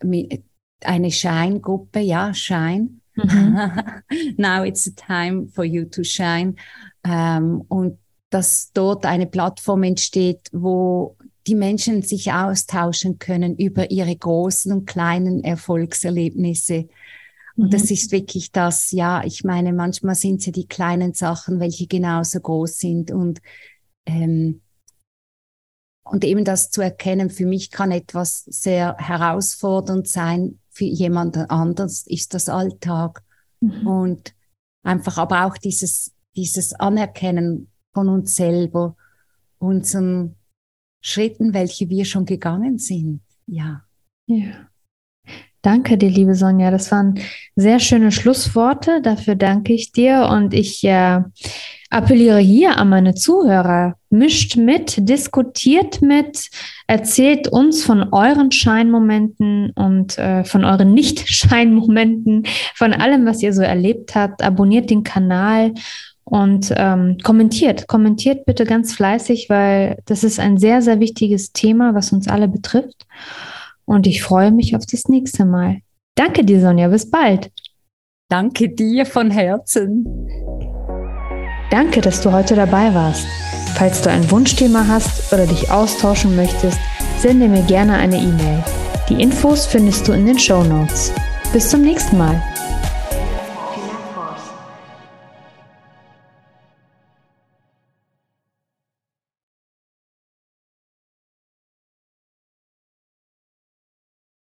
eine 0.00 1.10
Shine-Gruppe, 1.10 2.00
ja, 2.00 2.32
Shine. 2.34 2.90
Mhm. 3.16 3.58
Now 4.36 4.62
it's 4.64 4.86
a 4.86 4.90
time 4.90 5.48
for 5.48 5.64
you 5.64 5.86
to 5.86 6.04
shine. 6.04 6.54
Ähm, 7.04 7.62
und 7.68 7.98
dass 8.30 8.70
dort 8.72 9.06
eine 9.06 9.26
Plattform 9.26 9.82
entsteht, 9.84 10.48
wo 10.52 11.16
die 11.46 11.54
Menschen 11.54 12.02
sich 12.02 12.32
austauschen 12.32 13.18
können 13.18 13.56
über 13.56 13.90
ihre 13.90 14.14
großen 14.14 14.72
und 14.72 14.86
kleinen 14.86 15.44
Erfolgserlebnisse. 15.44 16.88
Und 17.56 17.66
mhm. 17.66 17.70
das 17.70 17.90
ist 17.90 18.12
wirklich 18.12 18.52
das, 18.52 18.90
ja, 18.90 19.22
ich 19.24 19.44
meine, 19.44 19.72
manchmal 19.72 20.16
sind 20.16 20.40
es 20.40 20.46
ja 20.46 20.52
die 20.52 20.66
kleinen 20.66 21.14
Sachen, 21.14 21.60
welche 21.60 21.86
genauso 21.86 22.40
groß 22.40 22.78
sind. 22.78 23.10
Und 23.10 23.40
ähm, 24.06 24.60
und 26.10 26.24
eben 26.24 26.44
das 26.44 26.70
zu 26.70 26.80
erkennen, 26.80 27.30
für 27.30 27.46
mich 27.46 27.70
kann 27.70 27.90
etwas 27.90 28.44
sehr 28.44 28.96
herausfordernd 28.98 30.08
sein, 30.08 30.58
für 30.70 30.84
jemand 30.84 31.36
anders 31.50 32.06
ist 32.06 32.34
das 32.34 32.48
Alltag. 32.48 33.22
Mhm. 33.60 33.86
Und 33.86 34.34
einfach 34.84 35.18
aber 35.18 35.46
auch 35.46 35.56
dieses, 35.56 36.12
dieses 36.36 36.74
Anerkennen 36.74 37.68
von 37.92 38.08
uns 38.08 38.36
selber, 38.36 38.94
unseren 39.58 40.36
Schritten, 41.02 41.54
welche 41.54 41.88
wir 41.88 42.04
schon 42.04 42.24
gegangen 42.24 42.78
sind. 42.78 43.20
Ja. 43.46 43.82
Ja. 44.26 44.68
Danke 45.62 45.98
dir, 45.98 46.10
liebe 46.10 46.34
Sonja. 46.34 46.70
Das 46.70 46.92
waren 46.92 47.18
sehr 47.56 47.80
schöne 47.80 48.12
Schlussworte. 48.12 49.00
Dafür 49.02 49.34
danke 49.34 49.72
ich 49.72 49.90
dir. 49.90 50.28
Und 50.30 50.54
ich 50.54 50.84
äh, 50.84 51.22
appelliere 51.90 52.38
hier 52.38 52.76
an 52.76 52.88
meine 52.88 53.14
Zuhörer. 53.14 53.96
Mischt 54.18 54.56
mit, 54.56 55.08
diskutiert 55.08 56.02
mit, 56.02 56.50
erzählt 56.86 57.48
uns 57.48 57.84
von 57.84 58.12
euren 58.12 58.50
Scheinmomenten 58.52 59.70
und 59.70 60.18
äh, 60.18 60.44
von 60.44 60.64
euren 60.64 60.94
Nicht-Scheinmomenten, 60.94 62.44
von 62.74 62.92
allem, 62.92 63.26
was 63.26 63.42
ihr 63.42 63.52
so 63.52 63.62
erlebt 63.62 64.14
habt. 64.14 64.42
Abonniert 64.42 64.90
den 64.90 65.04
Kanal 65.04 65.74
und 66.24 66.72
ähm, 66.76 67.18
kommentiert. 67.22 67.86
Kommentiert 67.86 68.46
bitte 68.46 68.64
ganz 68.64 68.94
fleißig, 68.94 69.48
weil 69.48 69.98
das 70.06 70.24
ist 70.24 70.40
ein 70.40 70.58
sehr, 70.58 70.82
sehr 70.82 71.00
wichtiges 71.00 71.52
Thema, 71.52 71.94
was 71.94 72.12
uns 72.12 72.28
alle 72.28 72.48
betrifft. 72.48 73.06
Und 73.84 74.06
ich 74.06 74.22
freue 74.22 74.50
mich 74.50 74.74
auf 74.74 74.84
das 74.86 75.08
nächste 75.08 75.44
Mal. 75.44 75.78
Danke 76.16 76.44
dir, 76.44 76.60
Sonja. 76.60 76.88
Bis 76.88 77.08
bald. 77.08 77.50
Danke 78.28 78.68
dir 78.68 79.06
von 79.06 79.30
Herzen. 79.30 80.04
Danke, 81.70 82.00
dass 82.00 82.20
du 82.20 82.32
heute 82.32 82.56
dabei 82.56 82.92
warst. 82.92 83.26
Falls 83.76 84.00
du 84.00 84.10
ein 84.10 84.30
Wunschthema 84.30 84.86
hast 84.88 85.30
oder 85.32 85.46
dich 85.46 85.70
austauschen 85.70 86.34
möchtest, 86.34 86.78
sende 87.18 87.46
mir 87.46 87.62
gerne 87.62 87.94
eine 87.98 88.16
E-Mail. 88.16 88.64
Die 89.10 89.20
Infos 89.20 89.66
findest 89.66 90.08
du 90.08 90.12
in 90.12 90.24
den 90.24 90.38
Show 90.38 90.64
Notes. 90.64 91.12
Bis 91.52 91.68
zum 91.68 91.82
nächsten 91.82 92.16
Mal. 92.16 92.42